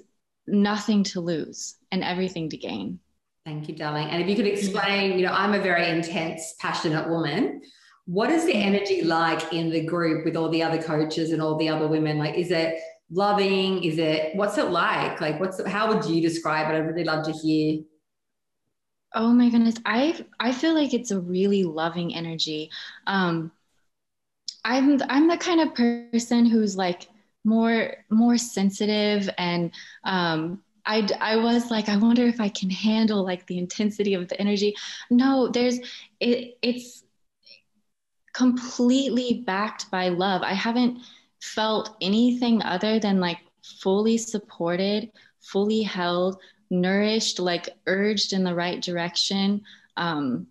nothing 0.47 1.03
to 1.05 1.21
lose 1.21 1.75
and 1.91 2.03
everything 2.03 2.49
to 2.49 2.57
gain. 2.57 2.99
Thank 3.45 3.67
you, 3.67 3.75
darling. 3.75 4.07
And 4.09 4.21
if 4.21 4.29
you 4.29 4.35
could 4.35 4.47
explain, 4.47 5.17
you 5.19 5.25
know, 5.25 5.33
I'm 5.33 5.53
a 5.53 5.59
very 5.59 5.89
intense, 5.89 6.55
passionate 6.59 7.09
woman. 7.09 7.61
What 8.05 8.29
is 8.29 8.45
the 8.45 8.53
energy 8.53 9.03
like 9.03 9.51
in 9.51 9.69
the 9.69 9.85
group 9.85 10.23
with 10.23 10.37
all 10.37 10.49
the 10.49 10.63
other 10.63 10.81
coaches 10.81 11.31
and 11.31 11.41
all 11.41 11.57
the 11.57 11.67
other 11.67 11.87
women? 11.87 12.17
Like, 12.17 12.35
is 12.35 12.51
it 12.51 12.79
loving? 13.11 13.83
Is 13.83 13.97
it 13.97 14.35
what's 14.35 14.57
it 14.57 14.69
like? 14.69 15.19
Like, 15.19 15.39
what's 15.39 15.59
it, 15.59 15.67
how 15.67 15.93
would 15.93 16.05
you 16.05 16.21
describe 16.21 16.73
it? 16.73 16.77
I'd 16.77 16.87
really 16.87 17.03
love 17.03 17.25
to 17.25 17.33
hear. 17.33 17.81
Oh 19.13 19.31
my 19.31 19.49
goodness, 19.49 19.75
I 19.85 20.25
I 20.39 20.53
feel 20.53 20.73
like 20.73 20.93
it's 20.93 21.11
a 21.11 21.19
really 21.19 21.63
loving 21.63 22.15
energy. 22.15 22.71
Um, 23.07 23.51
I'm 24.63 25.01
I'm 25.09 25.27
the 25.27 25.37
kind 25.37 25.61
of 25.61 25.75
person 25.75 26.45
who's 26.45 26.75
like 26.75 27.07
more 27.43 27.93
more 28.09 28.37
sensitive 28.37 29.29
and 29.37 29.71
um, 30.03 30.63
I, 30.85 31.07
I 31.19 31.37
was 31.37 31.71
like, 31.71 31.89
I 31.89 31.97
wonder 31.97 32.25
if 32.25 32.41
I 32.41 32.49
can 32.49 32.69
handle 32.69 33.23
like 33.23 33.47
the 33.47 33.57
intensity 33.57 34.13
of 34.13 34.27
the 34.27 34.39
energy. 34.39 34.75
No, 35.09 35.47
there's, 35.47 35.79
it, 36.19 36.57
it's 36.61 37.03
completely 38.33 39.43
backed 39.45 39.89
by 39.91 40.09
love. 40.09 40.41
I 40.41 40.53
haven't 40.53 40.99
felt 41.41 41.95
anything 42.01 42.61
other 42.63 42.99
than 42.99 43.19
like 43.19 43.39
fully 43.81 44.17
supported, 44.17 45.11
fully 45.41 45.83
held, 45.83 46.37
nourished, 46.69 47.39
like 47.39 47.69
urged 47.87 48.33
in 48.33 48.43
the 48.43 48.55
right 48.55 48.81
direction. 48.81 49.61
Um, 49.95 50.47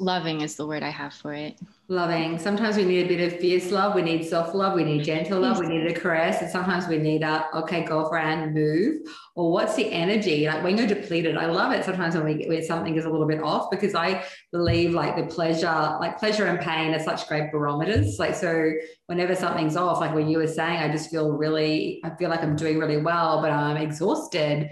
loving 0.00 0.40
is 0.40 0.56
the 0.56 0.66
word 0.66 0.82
I 0.82 0.90
have 0.90 1.14
for 1.14 1.32
it. 1.32 1.58
Loving. 1.92 2.38
Sometimes 2.38 2.78
we 2.78 2.86
need 2.86 3.04
a 3.04 3.08
bit 3.08 3.32
of 3.32 3.38
fierce 3.38 3.70
love. 3.70 3.94
We 3.94 4.00
need 4.00 4.24
soft 4.24 4.54
love. 4.54 4.72
We 4.72 4.82
need 4.82 5.04
gentle 5.04 5.40
love. 5.40 5.58
We 5.58 5.66
need 5.66 5.86
a 5.86 5.92
caress. 5.92 6.40
And 6.40 6.50
sometimes 6.50 6.88
we 6.88 6.96
need 6.96 7.22
a, 7.22 7.46
okay, 7.54 7.84
girlfriend, 7.84 8.54
move. 8.54 9.02
Or 9.34 9.52
what's 9.52 9.74
the 9.74 9.92
energy? 9.92 10.46
Like 10.46 10.64
when 10.64 10.78
you're 10.78 10.86
depleted, 10.86 11.36
I 11.36 11.44
love 11.44 11.70
it 11.72 11.84
sometimes 11.84 12.14
when 12.14 12.24
we 12.24 12.46
when 12.46 12.64
something 12.64 12.96
is 12.96 13.04
a 13.04 13.10
little 13.10 13.26
bit 13.26 13.42
off 13.42 13.70
because 13.70 13.94
I 13.94 14.24
believe 14.52 14.94
like 14.94 15.16
the 15.16 15.26
pleasure, 15.26 15.98
like 16.00 16.18
pleasure 16.18 16.46
and 16.46 16.58
pain 16.58 16.94
are 16.94 16.98
such 16.98 17.28
great 17.28 17.52
barometers. 17.52 18.18
Like 18.18 18.36
so 18.36 18.72
whenever 19.08 19.34
something's 19.34 19.76
off, 19.76 20.00
like 20.00 20.14
when 20.14 20.28
you 20.28 20.38
were 20.38 20.46
saying, 20.46 20.78
I 20.78 20.90
just 20.90 21.10
feel 21.10 21.32
really, 21.32 22.00
I 22.04 22.10
feel 22.16 22.30
like 22.30 22.42
I'm 22.42 22.56
doing 22.56 22.78
really 22.78 23.02
well, 23.02 23.42
but 23.42 23.50
I'm 23.50 23.76
exhausted. 23.76 24.70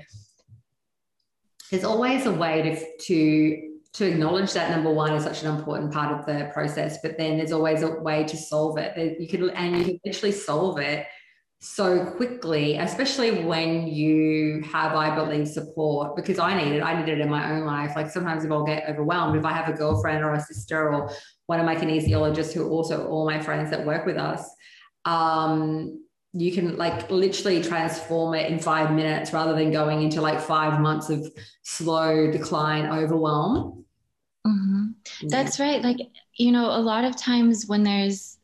There's 1.71 1.85
always 1.85 2.25
a 2.25 2.33
way 2.33 2.63
to 2.63 3.05
to 3.05 3.70
to 3.93 4.07
acknowledge 4.07 4.53
that 4.53 4.71
number 4.71 4.93
one 4.93 5.13
is 5.15 5.25
such 5.25 5.43
an 5.43 5.55
important 5.55 5.93
part 5.93 6.17
of 6.17 6.25
the 6.25 6.51
process, 6.53 6.99
but 7.03 7.19
then 7.19 7.37
there's 7.37 7.53
always 7.53 7.83
a 7.83 7.91
way 8.01 8.25
to 8.25 8.37
solve 8.37 8.79
it. 8.79 9.21
You 9.21 9.29
can 9.29 9.51
and 9.51 9.79
you 9.79 9.85
can 9.85 10.01
literally 10.05 10.33
solve 10.33 10.79
it 10.79 11.07
so 11.63 12.07
quickly, 12.07 12.79
especially 12.79 13.45
when 13.45 13.87
you 13.87 14.63
have, 14.73 14.95
I 14.95 15.15
believe, 15.15 15.47
support. 15.49 16.17
Because 16.17 16.39
I 16.39 16.63
need 16.63 16.77
it. 16.77 16.83
I 16.83 16.99
need 16.99 17.13
it 17.13 17.21
in 17.21 17.29
my 17.29 17.53
own 17.53 17.67
life. 17.67 17.93
Like 17.97 18.11
sometimes 18.11 18.45
if 18.45 18.53
I'll 18.53 18.65
get 18.65 18.89
overwhelmed, 18.89 19.37
if 19.37 19.45
I 19.45 19.53
have 19.53 19.69
a 19.69 19.77
girlfriend 19.77 20.25
or 20.25 20.35
a 20.35 20.41
sister 20.41 20.93
or 20.93 21.11
one 21.47 21.61
of 21.61 21.67
my 21.67 21.75
kinesiologists 21.75 22.53
who 22.53 22.69
also 22.71 23.09
all 23.09 23.27
my 23.27 23.41
friends 23.41 23.71
that 23.71 23.85
work 23.85 24.07
with 24.07 24.17
us, 24.17 24.49
um, 25.05 26.01
you 26.33 26.53
can 26.53 26.77
like 26.77 27.11
literally 27.11 27.61
transform 27.61 28.35
it 28.35 28.51
in 28.51 28.59
five 28.61 28.93
minutes 28.93 29.33
rather 29.33 29.55
than 29.55 29.73
going 29.73 30.01
into 30.03 30.21
like 30.21 30.41
five 30.41 30.81
months 30.81 31.11
of 31.11 31.27
slow 31.63 32.31
decline 32.31 32.87
overwhelm 32.87 33.80
Mm-hmm. 34.47 35.29
That's 35.29 35.61
right. 35.61 35.83
Like, 35.83 35.99
you 36.37 36.53
know, 36.53 36.67
a 36.67 36.81
lot 36.81 37.05
of 37.05 37.17
times 37.17 37.67
when 37.67 37.83
there's 37.83 38.39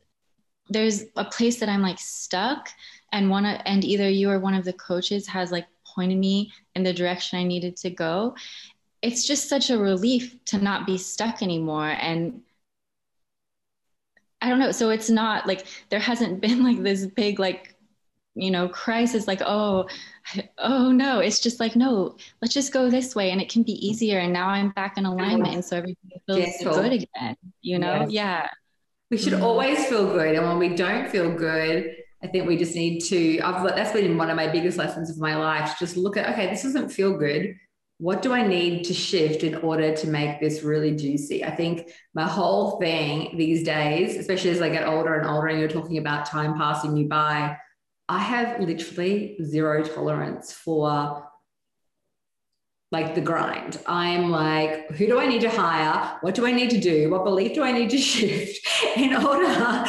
there's 0.69 1.05
a 1.15 1.23
place 1.23 1.59
that 1.59 1.69
I'm 1.69 1.81
like 1.81 1.97
stuck 1.97 2.69
and 3.13 3.29
one 3.29 3.45
and 3.45 3.85
either 3.85 4.09
you 4.09 4.29
or 4.29 4.39
one 4.39 4.53
of 4.53 4.65
the 4.65 4.73
coaches 4.73 5.25
has 5.27 5.51
like 5.51 5.65
pointed 5.85 6.17
me 6.17 6.51
in 6.75 6.83
the 6.83 6.93
direction 6.93 7.39
I 7.39 7.43
needed 7.43 7.77
to 7.77 7.89
go, 7.89 8.35
it's 9.01 9.25
just 9.25 9.47
such 9.47 9.69
a 9.69 9.77
relief 9.77 10.35
to 10.45 10.57
not 10.57 10.85
be 10.85 10.97
stuck 10.97 11.41
anymore. 11.41 11.89
And 11.89 12.41
I 14.41 14.49
don't 14.49 14.59
know. 14.59 14.71
So 14.71 14.89
it's 14.89 15.09
not 15.09 15.47
like 15.47 15.65
there 15.89 15.99
hasn't 15.99 16.41
been 16.41 16.63
like 16.63 16.83
this 16.83 17.05
big 17.05 17.39
like 17.39 17.75
you 18.37 18.51
know 18.51 18.67
crisis 18.69 19.27
like 19.27 19.41
oh 19.45 19.87
oh 20.59 20.91
no 20.91 21.19
it's 21.19 21.39
just 21.39 21.59
like 21.59 21.75
no 21.75 22.15
let's 22.41 22.53
just 22.53 22.71
go 22.71 22.89
this 22.89 23.15
way 23.15 23.31
and 23.31 23.41
it 23.41 23.49
can 23.49 23.63
be 23.63 23.73
easier 23.85 24.19
and 24.19 24.31
now 24.31 24.47
i'm 24.47 24.69
back 24.71 24.97
in 24.97 25.05
alignment 25.05 25.55
and 25.55 25.65
so 25.65 25.77
everything 25.77 26.11
feels 26.27 26.39
Gentle. 26.39 26.81
good 26.81 26.93
again 26.93 27.35
you 27.61 27.79
know 27.79 28.01
yes. 28.01 28.11
yeah 28.11 28.47
we 29.09 29.17
should 29.17 29.33
mm-hmm. 29.33 29.43
always 29.43 29.85
feel 29.85 30.05
good 30.05 30.35
and 30.35 30.45
when 30.45 30.59
we 30.59 30.75
don't 30.75 31.09
feel 31.09 31.33
good 31.33 31.95
i 32.23 32.27
think 32.27 32.47
we 32.47 32.57
just 32.57 32.75
need 32.75 32.99
to 32.99 33.39
i've 33.41 33.63
that's 33.75 33.93
been 33.93 34.17
one 34.17 34.29
of 34.29 34.35
my 34.35 34.47
biggest 34.47 34.77
lessons 34.77 35.09
of 35.09 35.17
my 35.17 35.35
life 35.35 35.75
just 35.79 35.97
look 35.97 36.15
at 36.15 36.29
okay 36.29 36.47
this 36.47 36.63
doesn't 36.63 36.89
feel 36.89 37.17
good 37.17 37.55
what 37.99 38.21
do 38.21 38.31
I 38.31 38.45
need 38.45 38.83
to 38.85 38.93
shift 38.93 39.43
in 39.43 39.55
order 39.55 39.95
to 39.95 40.07
make 40.07 40.39
this 40.39 40.61
really 40.61 40.95
juicy? 40.95 41.43
I 41.43 41.55
think 41.55 41.89
my 42.13 42.25
whole 42.25 42.79
thing 42.79 43.35
these 43.37 43.63
days, 43.63 44.17
especially 44.17 44.51
as 44.51 44.61
I 44.61 44.69
get 44.69 44.87
older 44.87 45.15
and 45.15 45.27
older, 45.27 45.47
and 45.47 45.59
you're 45.59 45.67
talking 45.67 45.97
about 45.97 46.27
time 46.27 46.55
passing 46.55 46.95
you 46.95 47.07
by, 47.07 47.57
I 48.09 48.19
have 48.19 48.59
literally 48.59 49.37
zero 49.43 49.83
tolerance 49.83 50.53
for 50.53 51.27
like 52.89 53.15
the 53.15 53.21
grind. 53.21 53.79
I'm 53.85 54.31
like, 54.31 54.91
who 54.91 55.07
do 55.07 55.19
I 55.19 55.27
need 55.27 55.41
to 55.41 55.49
hire? 55.49 56.17
What 56.21 56.35
do 56.35 56.45
I 56.45 56.53
need 56.53 56.69
to 56.69 56.79
do? 56.79 57.09
What 57.09 57.25
belief 57.25 57.53
do 57.53 57.63
I 57.63 57.73
need 57.73 57.89
to 57.89 57.97
shift 58.11 58.65
in 58.95 59.13
order 59.13 59.83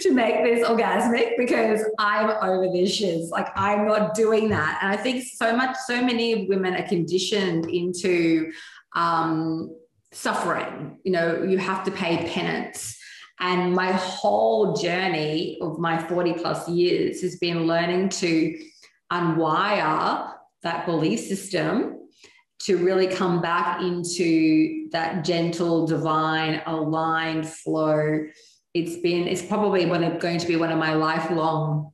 to 0.00 0.12
make 0.12 0.44
this 0.44 0.68
orgasmic? 0.68 1.38
Because 1.38 1.82
I'm 1.98 2.28
over 2.28 2.70
this 2.70 2.94
shiz. 2.94 3.30
Like, 3.30 3.48
I'm 3.56 3.86
not 3.86 4.14
doing 4.14 4.50
that. 4.50 4.80
And 4.82 4.92
I 4.92 4.96
think 4.96 5.24
so 5.24 5.56
much, 5.56 5.76
so 5.86 6.02
many 6.04 6.46
women 6.46 6.74
are 6.74 6.86
conditioned 6.86 7.70
into 7.70 8.52
um, 8.94 9.74
suffering. 10.12 10.98
You 11.04 11.12
know, 11.12 11.42
you 11.44 11.56
have 11.56 11.84
to 11.84 11.90
pay 11.90 12.28
penance 12.28 12.98
and 13.40 13.74
my 13.74 13.92
whole 13.92 14.74
journey 14.74 15.58
of 15.60 15.78
my 15.78 15.98
40 16.06 16.34
plus 16.34 16.68
years 16.68 17.22
has 17.22 17.36
been 17.36 17.66
learning 17.66 18.08
to 18.10 18.58
unwire 19.12 20.32
that 20.62 20.86
belief 20.86 21.20
system 21.20 21.98
to 22.60 22.76
really 22.78 23.08
come 23.08 23.42
back 23.42 23.82
into 23.82 24.88
that 24.92 25.24
gentle, 25.24 25.86
divine, 25.86 26.62
aligned 26.66 27.48
flow. 27.48 28.24
It's 28.72 28.96
been, 28.96 29.26
it's 29.26 29.42
probably 29.42 29.86
one 29.86 30.04
of, 30.04 30.20
going 30.20 30.38
to 30.38 30.46
be 30.46 30.56
one 30.56 30.70
of 30.70 30.78
my 30.78 30.94
lifelong 30.94 31.92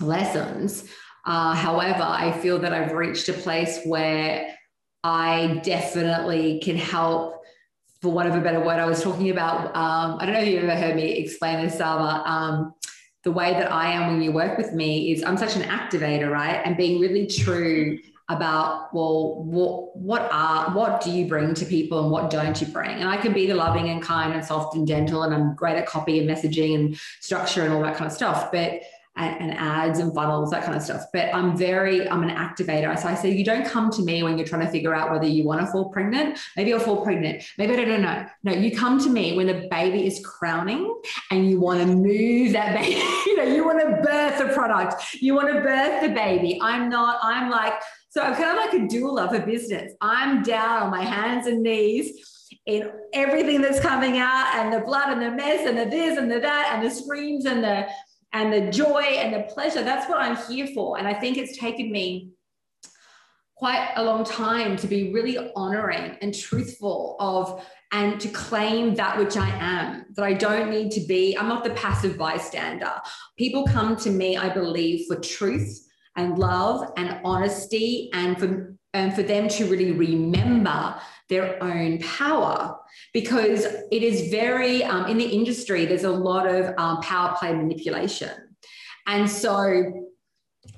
lessons. 0.00 0.84
Uh, 1.24 1.54
however, 1.54 2.02
I 2.02 2.32
feel 2.32 2.58
that 2.58 2.74
I've 2.74 2.92
reached 2.92 3.28
a 3.30 3.32
place 3.32 3.80
where 3.86 4.54
I 5.02 5.60
definitely 5.64 6.60
can 6.60 6.76
help 6.76 7.43
for 8.04 8.12
want 8.12 8.28
of 8.28 8.34
a 8.34 8.40
better 8.40 8.60
word, 8.60 8.78
I 8.78 8.84
was 8.84 9.02
talking 9.02 9.30
about, 9.30 9.74
um, 9.74 10.18
I 10.20 10.26
don't 10.26 10.34
know 10.34 10.40
if 10.40 10.48
you've 10.48 10.62
ever 10.62 10.78
heard 10.78 10.94
me 10.94 11.12
explain 11.12 11.64
this, 11.64 11.76
Sarva. 11.76 12.24
Um, 12.26 12.74
the 13.24 13.32
way 13.32 13.54
that 13.54 13.72
I 13.72 13.90
am 13.92 14.12
when 14.12 14.22
you 14.22 14.30
work 14.30 14.58
with 14.58 14.74
me 14.74 15.10
is 15.10 15.24
I'm 15.24 15.38
such 15.38 15.56
an 15.56 15.62
activator, 15.62 16.30
right? 16.30 16.60
And 16.66 16.76
being 16.76 17.00
really 17.00 17.26
true 17.26 17.98
about 18.30 18.94
well 18.94 19.42
what 19.44 19.94
what 19.98 20.30
are 20.32 20.74
what 20.74 21.02
do 21.02 21.10
you 21.10 21.26
bring 21.26 21.52
to 21.52 21.66
people 21.66 22.00
and 22.00 22.10
what 22.10 22.30
don't 22.30 22.58
you 22.58 22.66
bring 22.68 22.88
and 22.88 23.06
i 23.06 23.18
can 23.18 23.34
be 23.34 23.46
the 23.46 23.54
loving 23.54 23.90
and 23.90 24.02
kind 24.02 24.32
and 24.32 24.42
soft 24.42 24.74
and 24.74 24.88
gentle 24.88 25.24
and 25.24 25.34
i'm 25.34 25.54
great 25.54 25.76
at 25.76 25.84
copy 25.84 26.18
and 26.18 26.26
messaging 26.26 26.74
and 26.74 26.98
structure 27.20 27.64
and 27.64 27.74
all 27.74 27.82
that 27.82 27.94
kind 27.94 28.06
of 28.10 28.16
stuff 28.16 28.50
but 28.50 28.80
and, 29.16 29.50
and, 29.50 29.58
ads 29.58 30.00
and 30.00 30.12
funnels, 30.14 30.50
that 30.50 30.64
kind 30.64 30.76
of 30.76 30.82
stuff. 30.82 31.04
But 31.12 31.34
I'm 31.34 31.56
very, 31.56 32.08
I'm 32.08 32.22
an 32.22 32.30
activator. 32.30 32.98
So 32.98 33.08
I 33.08 33.14
say, 33.14 33.30
you 33.30 33.44
don't 33.44 33.66
come 33.66 33.90
to 33.92 34.02
me 34.02 34.22
when 34.22 34.36
you're 34.36 34.46
trying 34.46 34.66
to 34.66 34.70
figure 34.70 34.94
out 34.94 35.10
whether 35.10 35.26
you 35.26 35.44
want 35.44 35.60
to 35.60 35.66
fall 35.66 35.90
pregnant. 35.90 36.38
Maybe 36.56 36.70
you'll 36.70 36.80
fall 36.80 37.02
pregnant. 37.02 37.44
Maybe 37.56 37.74
I 37.74 37.84
don't 37.84 38.02
know. 38.02 38.26
No, 38.42 38.52
you 38.52 38.76
come 38.76 38.98
to 39.00 39.08
me 39.08 39.36
when 39.36 39.46
the 39.46 39.68
baby 39.70 40.06
is 40.06 40.24
crowning 40.24 41.00
and 41.30 41.48
you 41.48 41.60
want 41.60 41.80
to 41.80 41.86
move 41.86 42.52
that 42.52 42.74
baby. 42.76 42.96
you 43.26 43.36
know, 43.36 43.44
you 43.44 43.64
want 43.64 43.80
to 43.80 44.02
birth 44.02 44.40
a 44.40 44.52
product. 44.52 45.14
You 45.14 45.34
want 45.34 45.48
to 45.52 45.60
birth 45.60 46.02
the 46.02 46.08
baby. 46.08 46.58
I'm 46.60 46.88
not, 46.88 47.18
I'm 47.22 47.50
like, 47.50 47.74
so 48.10 48.22
I'm 48.22 48.34
kind 48.34 48.58
of 48.58 48.64
like 48.64 48.74
a 48.74 48.94
doula 48.94 49.28
for 49.28 49.44
business. 49.44 49.92
I'm 50.00 50.42
down 50.42 50.84
on 50.84 50.90
my 50.90 51.04
hands 51.04 51.46
and 51.46 51.62
knees 51.62 52.48
in 52.66 52.90
everything 53.12 53.60
that's 53.60 53.80
coming 53.80 54.18
out 54.18 54.54
and 54.54 54.72
the 54.72 54.80
blood 54.80 55.10
and 55.10 55.20
the 55.20 55.30
mess 55.30 55.66
and 55.66 55.76
the 55.76 55.84
this 55.84 56.16
and 56.16 56.30
the 56.30 56.40
that 56.40 56.72
and 56.74 56.84
the 56.84 56.90
screams 56.90 57.44
and 57.44 57.62
the 57.62 57.86
and 58.34 58.52
the 58.52 58.70
joy 58.70 59.00
and 59.00 59.32
the 59.32 59.44
pleasure. 59.52 59.82
That's 59.82 60.08
what 60.08 60.20
I'm 60.20 60.36
here 60.48 60.66
for. 60.74 60.98
And 60.98 61.06
I 61.08 61.14
think 61.14 61.38
it's 61.38 61.56
taken 61.56 61.90
me 61.90 62.32
quite 63.56 63.92
a 63.94 64.02
long 64.02 64.24
time 64.24 64.76
to 64.76 64.88
be 64.88 65.12
really 65.12 65.52
honoring 65.54 66.16
and 66.20 66.34
truthful 66.34 67.16
of 67.20 67.64
and 67.92 68.20
to 68.20 68.28
claim 68.28 68.96
that 68.96 69.16
which 69.16 69.36
I 69.36 69.48
am, 69.48 70.06
that 70.16 70.24
I 70.24 70.34
don't 70.34 70.68
need 70.68 70.90
to 70.92 71.00
be, 71.06 71.38
I'm 71.38 71.48
not 71.48 71.62
the 71.62 71.70
passive 71.70 72.18
bystander. 72.18 72.92
People 73.38 73.64
come 73.66 73.94
to 73.98 74.10
me, 74.10 74.36
I 74.36 74.52
believe, 74.52 75.06
for 75.06 75.14
truth 75.14 75.88
and 76.16 76.36
love 76.36 76.92
and 76.96 77.20
honesty 77.24 78.10
and 78.12 78.36
for 78.36 78.76
and 78.94 79.14
for 79.14 79.22
them 79.22 79.48
to 79.48 79.66
really 79.66 79.92
remember 79.92 80.94
their 81.28 81.62
own 81.62 81.98
power 81.98 82.78
because 83.12 83.66
it 83.90 84.02
is 84.02 84.30
very 84.30 84.84
um, 84.84 85.06
in 85.06 85.18
the 85.18 85.24
industry 85.24 85.84
there's 85.84 86.04
a 86.04 86.10
lot 86.10 86.46
of 86.46 86.72
um, 86.78 87.00
power 87.00 87.34
play 87.38 87.52
manipulation. 87.52 88.30
And 89.06 89.28
so 89.28 90.04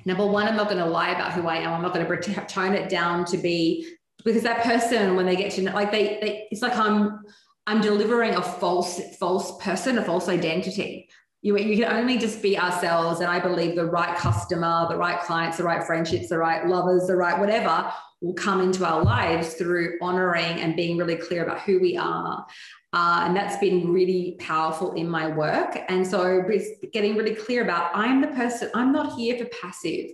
number 0.04 0.26
one 0.26 0.48
i'm 0.48 0.56
not 0.56 0.66
going 0.66 0.78
to 0.78 0.86
lie 0.86 1.10
about 1.10 1.32
who 1.32 1.46
i 1.46 1.56
am. 1.56 1.74
I'm 1.74 1.82
not 1.82 1.94
going 1.94 2.06
to 2.06 2.46
tone 2.46 2.74
it 2.74 2.88
down 2.88 3.24
to 3.26 3.36
be 3.36 3.86
because 4.24 4.42
that 4.42 4.64
person 4.64 5.14
when 5.16 5.26
they 5.26 5.36
get 5.36 5.52
to 5.52 5.62
know 5.62 5.74
like 5.74 5.92
they, 5.92 6.18
they 6.20 6.48
it's 6.50 6.62
like 6.62 6.76
i'm 6.76 7.20
i'm 7.66 7.80
delivering 7.80 8.34
a 8.34 8.42
false 8.42 9.00
false 9.16 9.56
person 9.62 9.98
a 9.98 10.04
false 10.04 10.28
identity. 10.28 11.08
You, 11.42 11.56
you 11.58 11.84
can 11.84 11.96
only 11.96 12.18
just 12.18 12.42
be 12.42 12.58
ourselves 12.58 13.20
and 13.20 13.30
i 13.30 13.38
believe 13.38 13.76
the 13.76 13.86
right 13.86 14.16
customer 14.16 14.86
the 14.88 14.96
right 14.96 15.20
clients 15.20 15.58
the 15.58 15.64
right 15.64 15.84
friendships 15.84 16.28
the 16.28 16.38
right 16.38 16.66
lovers 16.66 17.06
the 17.06 17.14
right 17.14 17.38
whatever 17.38 17.92
will 18.20 18.34
come 18.34 18.60
into 18.60 18.84
our 18.84 19.02
lives 19.02 19.54
through 19.54 19.98
honoring 20.00 20.60
and 20.60 20.74
being 20.74 20.96
really 20.96 21.16
clear 21.16 21.44
about 21.44 21.60
who 21.60 21.78
we 21.80 21.96
are. 21.96 22.46
Uh, 22.92 23.24
and 23.24 23.36
that's 23.36 23.58
been 23.58 23.92
really 23.92 24.36
powerful 24.38 24.92
in 24.92 25.08
my 25.08 25.28
work. 25.28 25.76
And 25.88 26.06
so 26.06 26.42
getting 26.92 27.14
really 27.16 27.34
clear 27.34 27.62
about 27.62 27.90
I'm 27.94 28.20
the 28.20 28.28
person, 28.28 28.70
I'm 28.74 28.92
not 28.92 29.18
here 29.18 29.36
for 29.36 29.44
passive. 29.60 30.10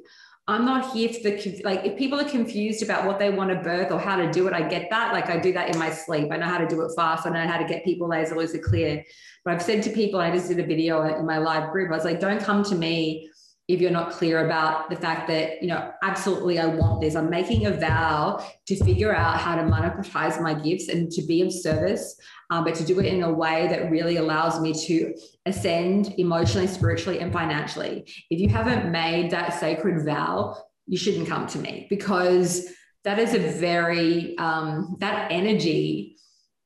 I'm 0.49 0.65
not 0.65 0.93
here 0.93 1.09
for 1.09 1.23
the, 1.23 1.63
like, 1.65 1.85
if 1.85 1.97
people 1.97 2.21
are 2.21 2.29
confused 2.29 2.83
about 2.83 3.07
what 3.07 3.21
they 3.21 3.31
want 3.31 3.51
to 3.51 3.57
birth 3.63 3.93
or 3.93 4.01
how 4.01 4.17
to 4.17 4.29
do 4.33 4.49
it, 4.49 4.53
I 4.53 4.63
get 4.63 4.91
that. 4.91 5.13
Like, 5.13 5.31
I 5.31 5.39
do 5.39 5.53
that 5.53 5.73
in 5.73 5.79
my 5.79 5.91
sleep. 5.91 6.33
I 6.33 6.37
know 6.37 6.47
how 6.47 6.59
to 6.59 6.67
do 6.67 6.81
it 6.83 6.91
fast. 6.97 7.27
I 7.27 7.31
know 7.31 7.47
how 7.47 7.59
to 7.59 7.65
get 7.65 7.85
people 7.85 8.09
laser 8.09 8.37
lucid 8.37 8.65
clear. 8.65 9.05
But 9.45 9.55
I've 9.55 9.63
said 9.63 9.85
to 9.85 9.91
people, 9.91 10.19
I 10.19 10.33
just 10.33 10.49
did 10.49 10.59
a 10.59 10.67
video 10.67 11.17
in 11.17 11.25
my 11.25 11.39
live 11.39 11.71
group, 11.71 11.93
I 11.93 11.95
was 11.95 12.05
like, 12.05 12.19
don't 12.19 12.41
come 12.41 12.65
to 12.65 12.75
me 12.75 13.31
if 13.69 13.81
you're 13.81 13.91
not 13.91 14.11
clear 14.11 14.45
about 14.45 14.91
the 14.91 14.97
fact 14.97 15.29
that, 15.29 15.63
you 15.63 15.69
know, 15.69 15.93
absolutely 16.03 16.59
I 16.59 16.67
want 16.67 17.01
this. 17.01 17.15
I'm 17.15 17.31
making 17.31 17.67
a 17.67 17.73
vow 17.73 18.45
to 18.67 18.85
figure 18.85 19.15
out 19.15 19.39
how 19.39 19.55
to 19.55 19.63
monetize 19.63 20.43
my 20.43 20.53
gifts 20.53 20.89
and 20.89 21.11
to 21.13 21.23
be 21.23 21.43
of 21.43 21.53
service, 21.53 22.21
um, 22.51 22.65
but 22.65 22.75
to 22.75 22.85
do 22.85 22.99
it 22.99 23.07
in 23.07 23.23
a 23.23 23.33
way 23.33 23.69
that 23.69 23.91
really 23.91 24.17
allows 24.17 24.61
me 24.61 24.73
to 24.87 25.15
ascend 25.47 26.15
emotionally, 26.19 26.67
spiritually, 26.67 27.21
and 27.21 27.33
financially. 27.33 28.05
If 28.31 28.41
you 28.41 28.49
haven't 28.49 28.91
made 28.91 29.31
that 29.31 29.59
sacred 29.59 30.05
vow, 30.05 30.57
you 30.87 30.99
shouldn't 30.99 31.29
come 31.29 31.47
to 31.47 31.59
me 31.59 31.87
because 31.89 32.67
that 33.05 33.19
is 33.19 33.33
a 33.33 33.39
very, 33.39 34.37
um, 34.39 34.97
that 34.99 35.31
energy 35.31 36.17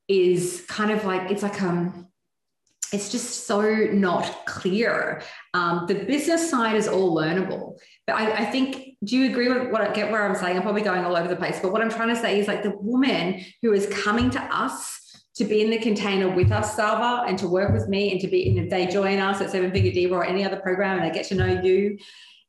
is 0.08 0.64
kind 0.68 0.90
of 0.90 1.04
like, 1.04 1.30
it's 1.30 1.42
like, 1.42 1.60
um, 1.62 2.05
it's 2.96 3.10
just 3.10 3.46
so 3.46 3.60
not 3.92 4.46
clear. 4.46 5.22
Um, 5.54 5.84
the 5.86 5.94
business 5.94 6.50
side 6.50 6.74
is 6.74 6.88
all 6.88 7.14
learnable, 7.14 7.78
but 8.06 8.16
I, 8.16 8.38
I, 8.38 8.44
think. 8.46 8.96
Do 9.04 9.16
you 9.16 9.30
agree 9.30 9.48
with 9.48 9.70
what 9.70 9.82
I 9.82 9.92
get? 9.92 10.10
Where 10.10 10.26
I'm 10.26 10.34
saying, 10.34 10.56
I'm 10.56 10.62
probably 10.62 10.82
going 10.82 11.04
all 11.04 11.14
over 11.14 11.28
the 11.28 11.36
place. 11.36 11.60
But 11.60 11.70
what 11.70 11.82
I'm 11.82 11.90
trying 11.90 12.08
to 12.08 12.16
say 12.16 12.40
is 12.40 12.48
like 12.48 12.62
the 12.62 12.74
woman 12.80 13.44
who 13.62 13.72
is 13.72 13.86
coming 14.02 14.30
to 14.30 14.40
us 14.42 15.00
to 15.36 15.44
be 15.44 15.60
in 15.62 15.70
the 15.70 15.78
container 15.78 16.34
with 16.34 16.50
us, 16.50 16.74
Sarva, 16.76 17.28
and 17.28 17.38
to 17.38 17.46
work 17.46 17.72
with 17.72 17.88
me, 17.88 18.10
and 18.10 18.20
to 18.22 18.26
be. 18.26 18.48
And 18.48 18.58
if 18.58 18.70
they 18.70 18.86
join 18.86 19.18
us 19.18 19.40
at 19.42 19.50
Seven 19.50 19.70
Figure 19.70 19.92
Diva 19.92 20.14
or 20.14 20.24
any 20.24 20.42
other 20.44 20.56
program, 20.56 20.98
and 20.98 21.06
they 21.06 21.14
get 21.14 21.28
to 21.28 21.34
know 21.34 21.60
you, 21.62 21.98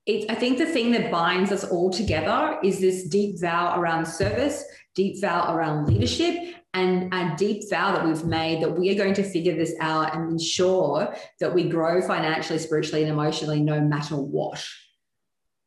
it, 0.06 0.32
I 0.32 0.36
think 0.36 0.58
the 0.58 0.66
thing 0.66 0.92
that 0.92 1.12
binds 1.12 1.52
us 1.52 1.66
all 1.66 1.90
together 1.90 2.58
is 2.64 2.80
this 2.80 3.04
deep 3.04 3.42
vow 3.42 3.78
around 3.78 4.08
service, 4.08 4.64
deep 4.96 5.20
vow 5.20 5.54
around 5.54 5.88
leadership, 5.88 6.56
and 6.78 7.14
a 7.14 7.36
deep 7.36 7.70
vow 7.70 7.94
that 7.94 8.06
we've 8.06 8.26
made 8.26 8.62
that 8.62 8.78
we 8.78 8.90
are 8.92 8.96
going 8.96 9.14
to 9.16 9.24
figure 9.24 9.56
this 9.56 9.74
out 9.80 10.16
and 10.16 10.32
ensure 10.32 11.16
that 11.40 11.54
we 11.54 11.68
grow 11.68 12.02
financially, 12.02 12.60
spiritually, 12.60 13.04
and 13.04 13.12
emotionally 13.12 13.62
no 13.62 13.82
matter 13.82 14.16
what. 14.16 14.64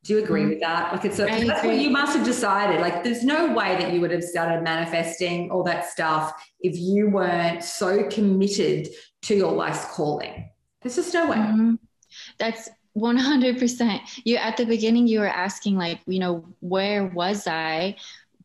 Do 0.05 0.15
you 0.15 0.23
agree 0.23 0.45
mm. 0.45 0.49
with 0.51 0.61
that? 0.61 0.93
Like 0.93 1.05
it's 1.05 1.19
a, 1.19 1.27
that's 1.27 1.65
what 1.65 1.77
you 1.77 1.91
must 1.91 2.17
have 2.17 2.25
decided. 2.25 2.81
Like 2.81 3.05
there's 3.05 3.23
no 3.23 3.53
way 3.53 3.77
that 3.77 3.93
you 3.93 4.01
would 4.01 4.13
have 4.13 4.25
started 4.25 4.63
manifesting 4.63 5.51
all 5.51 5.63
that 5.65 5.87
stuff 5.87 6.33
if 6.61 6.79
you 6.79 7.11
weren't 7.11 7.63
so 7.63 8.09
committed 8.09 8.89
to 9.23 9.35
your 9.35 9.53
life's 9.53 9.85
calling. 9.95 10.49
There's 10.81 10.97
just 10.97 11.13
no 11.13 11.29
way. 11.29 11.37
Mm-hmm. 11.37 11.75
That's 12.39 12.71
100%. 12.97 14.01
You 14.25 14.37
at 14.37 14.57
the 14.57 14.65
beginning 14.65 15.07
you 15.07 15.21
were 15.21 15.29
asking 15.29 15.77
like, 15.77 16.01
you 16.07 16.19
know, 16.19 16.47
where 16.61 17.07
was 17.07 17.47
I? 17.47 17.97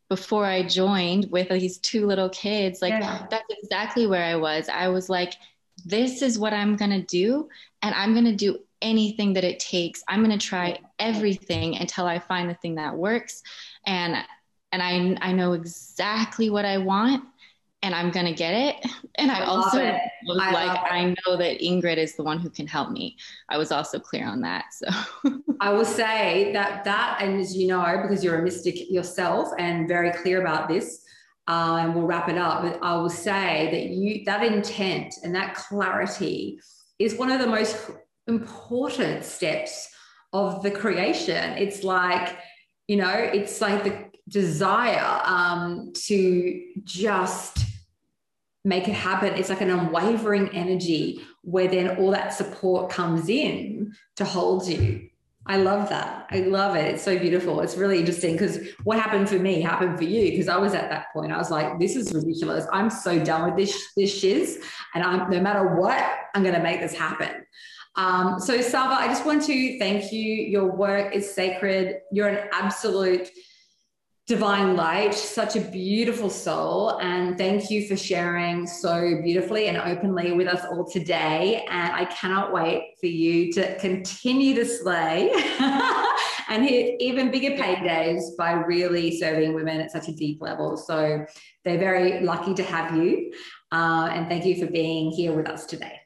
Before 0.10 0.46
I 0.46 0.64
joined 0.64 1.32
with 1.32 1.50
these 1.50 1.78
two 1.80 2.06
little 2.06 2.30
kids, 2.30 2.82
like 2.82 2.92
yeah. 2.92 3.26
that's 3.30 3.46
exactly 3.50 4.08
where 4.08 4.24
I 4.24 4.36
was. 4.36 4.70
I 4.70 4.88
was 4.90 5.10
like, 5.10 5.34
this 5.86 6.22
is 6.22 6.38
what 6.38 6.54
I'm 6.54 6.76
going 6.76 6.92
to 6.92 7.02
do. 7.02 7.50
And 7.82 7.94
I'm 7.96 8.14
going 8.14 8.26
to 8.26 8.36
do 8.36 8.60
anything 8.82 9.34
that 9.34 9.44
it 9.44 9.60
takes. 9.60 10.04
I'm 10.08 10.24
going 10.24 10.38
to 10.38 10.48
try 10.48 10.80
everything 11.00 11.78
until 11.78 12.06
I 12.06 12.20
find 12.20 12.50
the 12.50 12.54
thing 12.56 12.76
that 12.76 12.96
works. 12.96 13.42
And, 13.86 14.16
and 14.72 14.82
I, 14.82 15.28
I 15.28 15.32
know 15.32 15.54
exactly 15.54 16.50
what 16.50 16.66
I 16.66 16.78
want 16.78 17.24
and 17.86 17.94
I'm 17.94 18.10
going 18.10 18.26
to 18.26 18.34
get 18.34 18.54
it. 18.54 18.92
And 19.18 19.32
I, 19.32 19.42
I 19.42 19.46
also 19.46 19.78
was 19.78 20.40
I 20.42 20.52
like, 20.52 20.92
I 20.92 21.06
know 21.06 21.38
that 21.38 21.62
Ingrid 21.62 21.98
is 21.98 22.16
the 22.16 22.24
one 22.24 22.40
who 22.40 22.50
can 22.50 22.66
help 22.66 22.90
me. 22.90 23.16
I 23.48 23.58
was 23.58 23.72
also 23.72 24.00
clear 24.00 24.28
on 24.28 24.42
that. 24.42 24.66
So 24.74 24.88
I 25.62 25.72
will 25.72 25.86
say 25.86 26.52
that 26.54 26.84
that, 26.84 27.20
and 27.22 27.40
as 27.40 27.56
you 27.56 27.68
know, 27.68 28.00
because 28.02 28.24
you're 28.24 28.40
a 28.40 28.42
mystic 28.42 28.90
yourself 28.92 29.50
and 29.60 29.88
very 29.88 30.12
clear 30.12 30.42
about 30.42 30.68
this, 30.68 31.06
uh, 31.48 31.78
and 31.80 31.94
we'll 31.94 32.08
wrap 32.08 32.28
it 32.28 32.40
up. 32.40 32.64
But 32.64 32.80
I 32.82 32.98
will 32.98 33.10
say 33.10 33.70
that 33.72 33.94
you 33.94 34.26
that 34.26 34.44
intent 34.44 35.14
and 35.24 35.36
that 35.36 35.54
clarity 35.54 36.60
is 36.98 37.16
one 37.16 37.32
of 37.32 37.40
the 37.40 37.48
most 37.48 37.78
important 38.28 39.24
steps 39.24 39.90
of 40.34 40.64
the 40.64 40.72
creation. 40.72 41.56
It's 41.60 41.84
like, 41.84 42.36
you 42.88 42.98
know, 42.98 43.14
it's 43.14 43.62
like 43.62 43.84
the 43.84 44.06
desire 44.28 45.22
um, 45.24 45.94
to 46.08 46.64
just 46.84 47.60
make 48.66 48.88
it 48.88 48.94
happen. 48.94 49.34
It's 49.36 49.50
like 49.50 49.62
an 49.62 49.70
unwavering 49.70 50.50
energy 50.50 51.22
where 51.44 51.68
then 51.68 51.98
all 51.98 52.12
that 52.12 52.34
support 52.34 52.90
comes 52.90 53.30
in 53.30 53.94
to 54.18 54.26
hold 54.26 54.68
you. 54.68 55.10
I 55.48 55.58
love 55.58 55.90
that. 55.90 56.26
I 56.32 56.40
love 56.40 56.76
it. 56.76 56.96
It's 56.96 57.04
so 57.04 57.20
beautiful. 57.20 57.62
It's 57.62 57.78
really 57.78 58.00
interesting 58.00 58.32
because 58.32 58.58
what 58.84 59.00
happened 59.00 59.30
for 59.30 59.38
me 59.38 59.62
happened 59.62 59.96
for 59.96 60.04
you 60.04 60.32
because 60.32 60.48
I 60.48 60.58
was 60.58 60.74
at 60.74 60.90
that 60.90 61.14
point. 61.14 61.32
I 61.32 61.38
was 61.38 61.52
like, 61.52 61.80
this 61.80 61.96
is 61.96 62.12
ridiculous. 62.12 62.66
I'm 62.74 62.90
so 62.90 63.24
done 63.24 63.46
with 63.46 63.56
this 63.56 63.94
this 63.96 64.12
shiz, 64.12 64.60
and 64.96 65.04
I'm 65.04 65.30
no 65.30 65.40
matter 65.40 65.76
what, 65.76 66.04
I'm 66.34 66.42
going 66.42 66.56
to 66.56 66.64
make 66.64 66.80
this 66.80 66.96
happen. 66.96 67.46
Um, 67.96 68.40
so 68.40 68.58
Sarva, 68.58 68.94
I 68.94 69.08
just 69.08 69.24
want 69.24 69.44
to 69.44 69.78
thank 69.78 70.12
you. 70.12 70.24
Your 70.24 70.76
work 70.76 71.16
is 71.16 71.32
sacred. 71.32 71.98
You're 72.12 72.30
an 72.30 72.50
absolute 72.52 73.30
divine 74.28 74.76
light, 74.76 75.14
such 75.14 75.56
a 75.56 75.62
beautiful 75.62 76.32
soul. 76.32 76.98
And 77.00 77.38
thank 77.38 77.70
you 77.70 77.88
for 77.88 77.96
sharing 77.96 78.66
so 78.66 79.22
beautifully 79.22 79.68
and 79.68 79.78
openly 79.78 80.32
with 80.32 80.48
us 80.48 80.66
all 80.66 80.90
today. 80.90 81.64
And 81.70 81.94
I 81.94 82.06
cannot 82.06 82.52
wait 82.52 82.96
for 83.00 83.06
you 83.06 83.54
to 83.54 83.78
continue 83.78 84.56
to 84.56 84.66
slay 84.66 85.32
and 86.50 86.64
hit 86.64 87.00
even 87.00 87.30
bigger 87.30 87.56
paydays 87.62 88.36
by 88.36 88.54
really 88.54 89.20
serving 89.20 89.54
women 89.54 89.80
at 89.80 89.92
such 89.92 90.08
a 90.08 90.14
deep 90.14 90.42
level. 90.42 90.76
So 90.76 91.24
they're 91.64 91.78
very 91.78 92.22
lucky 92.22 92.56
to 92.56 92.64
have 92.64 92.96
you. 92.96 93.32
Uh, 93.72 94.10
and 94.12 94.28
thank 94.28 94.46
you 94.46 94.56
for 94.64 94.72
being 94.72 95.12
here 95.12 95.34
with 95.34 95.48
us 95.48 95.68
today. 95.68 96.00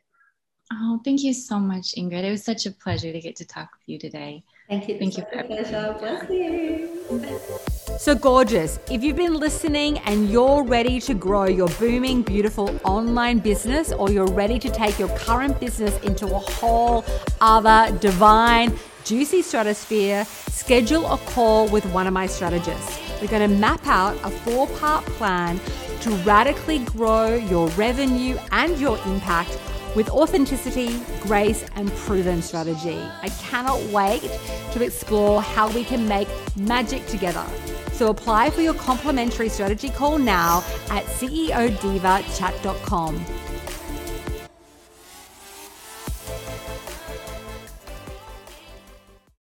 Oh, 0.74 1.00
thank 1.06 1.24
you 1.24 1.34
so 1.34 1.58
much, 1.58 1.96
Ingrid. 1.98 2.24
It 2.24 2.32
was 2.32 2.44
such 2.44 2.66
a 2.66 2.72
pleasure 2.72 3.12
to 3.12 3.20
get 3.20 3.38
to 3.38 3.46
talk 3.46 3.70
with 3.74 3.88
you 3.88 3.98
today. 3.98 4.44
Thank 4.68 4.88
you. 4.88 5.00
Thank 5.00 5.18
you 5.18 5.26
for 5.32 5.44
pleasure. 5.44 5.96
Bless 6.00 6.30
you. 6.30 7.70
So 7.98 8.16
gorgeous. 8.16 8.80
If 8.90 9.04
you've 9.04 9.16
been 9.16 9.36
listening 9.36 10.00
and 10.00 10.30
you're 10.30 10.64
ready 10.64 11.00
to 11.02 11.14
grow 11.14 11.46
your 11.46 11.68
booming, 11.68 12.22
beautiful 12.22 12.80
online 12.84 13.40
business, 13.40 13.92
or 13.92 14.12
you're 14.12 14.28
ready 14.28 14.60
to 14.60 14.70
take 14.70 15.00
your 15.00 15.10
current 15.18 15.60
business 15.60 15.98
into 16.02 16.26
a 16.28 16.40
whole 16.40 17.04
other 17.42 17.98
divine, 18.00 18.78
juicy 19.04 19.42
stratosphere, 19.42 20.26
schedule 20.26 21.06
a 21.12 21.18
call 21.18 21.68
with 21.70 21.86
one 21.94 22.08
of 22.08 22.14
my 22.14 22.26
strategists. 22.26 23.00
We're 23.22 23.28
going 23.28 23.50
to 23.50 23.58
map 23.58 23.86
out 23.86 24.16
a 24.24 24.30
four 24.30 24.68
part 24.80 25.06
plan 25.06 25.60
to 26.02 26.10
radically 26.24 26.80
grow 26.80 27.36
your 27.36 27.68
revenue 27.70 28.38
and 28.52 28.80
your 28.80 28.98
impact 29.06 29.60
with 29.96 30.10
authenticity, 30.10 31.00
grace, 31.22 31.66
and 31.76 31.90
proven 31.92 32.42
strategy. 32.42 33.00
I 33.22 33.30
cannot 33.40 33.80
wait 33.86 34.22
to 34.72 34.84
explore 34.84 35.42
how 35.42 35.70
we 35.72 35.84
can 35.84 36.08
make 36.08 36.28
magic 36.56 37.06
together. 37.08 37.46
So 37.92 38.10
apply 38.10 38.52
for 38.52 38.62
your 38.62 38.76
complimentary 38.76 39.50
strategy 39.50 39.90
call 39.90 40.18
now 40.18 40.64
at 40.90 41.04
ceodivachat.com. 41.06 43.26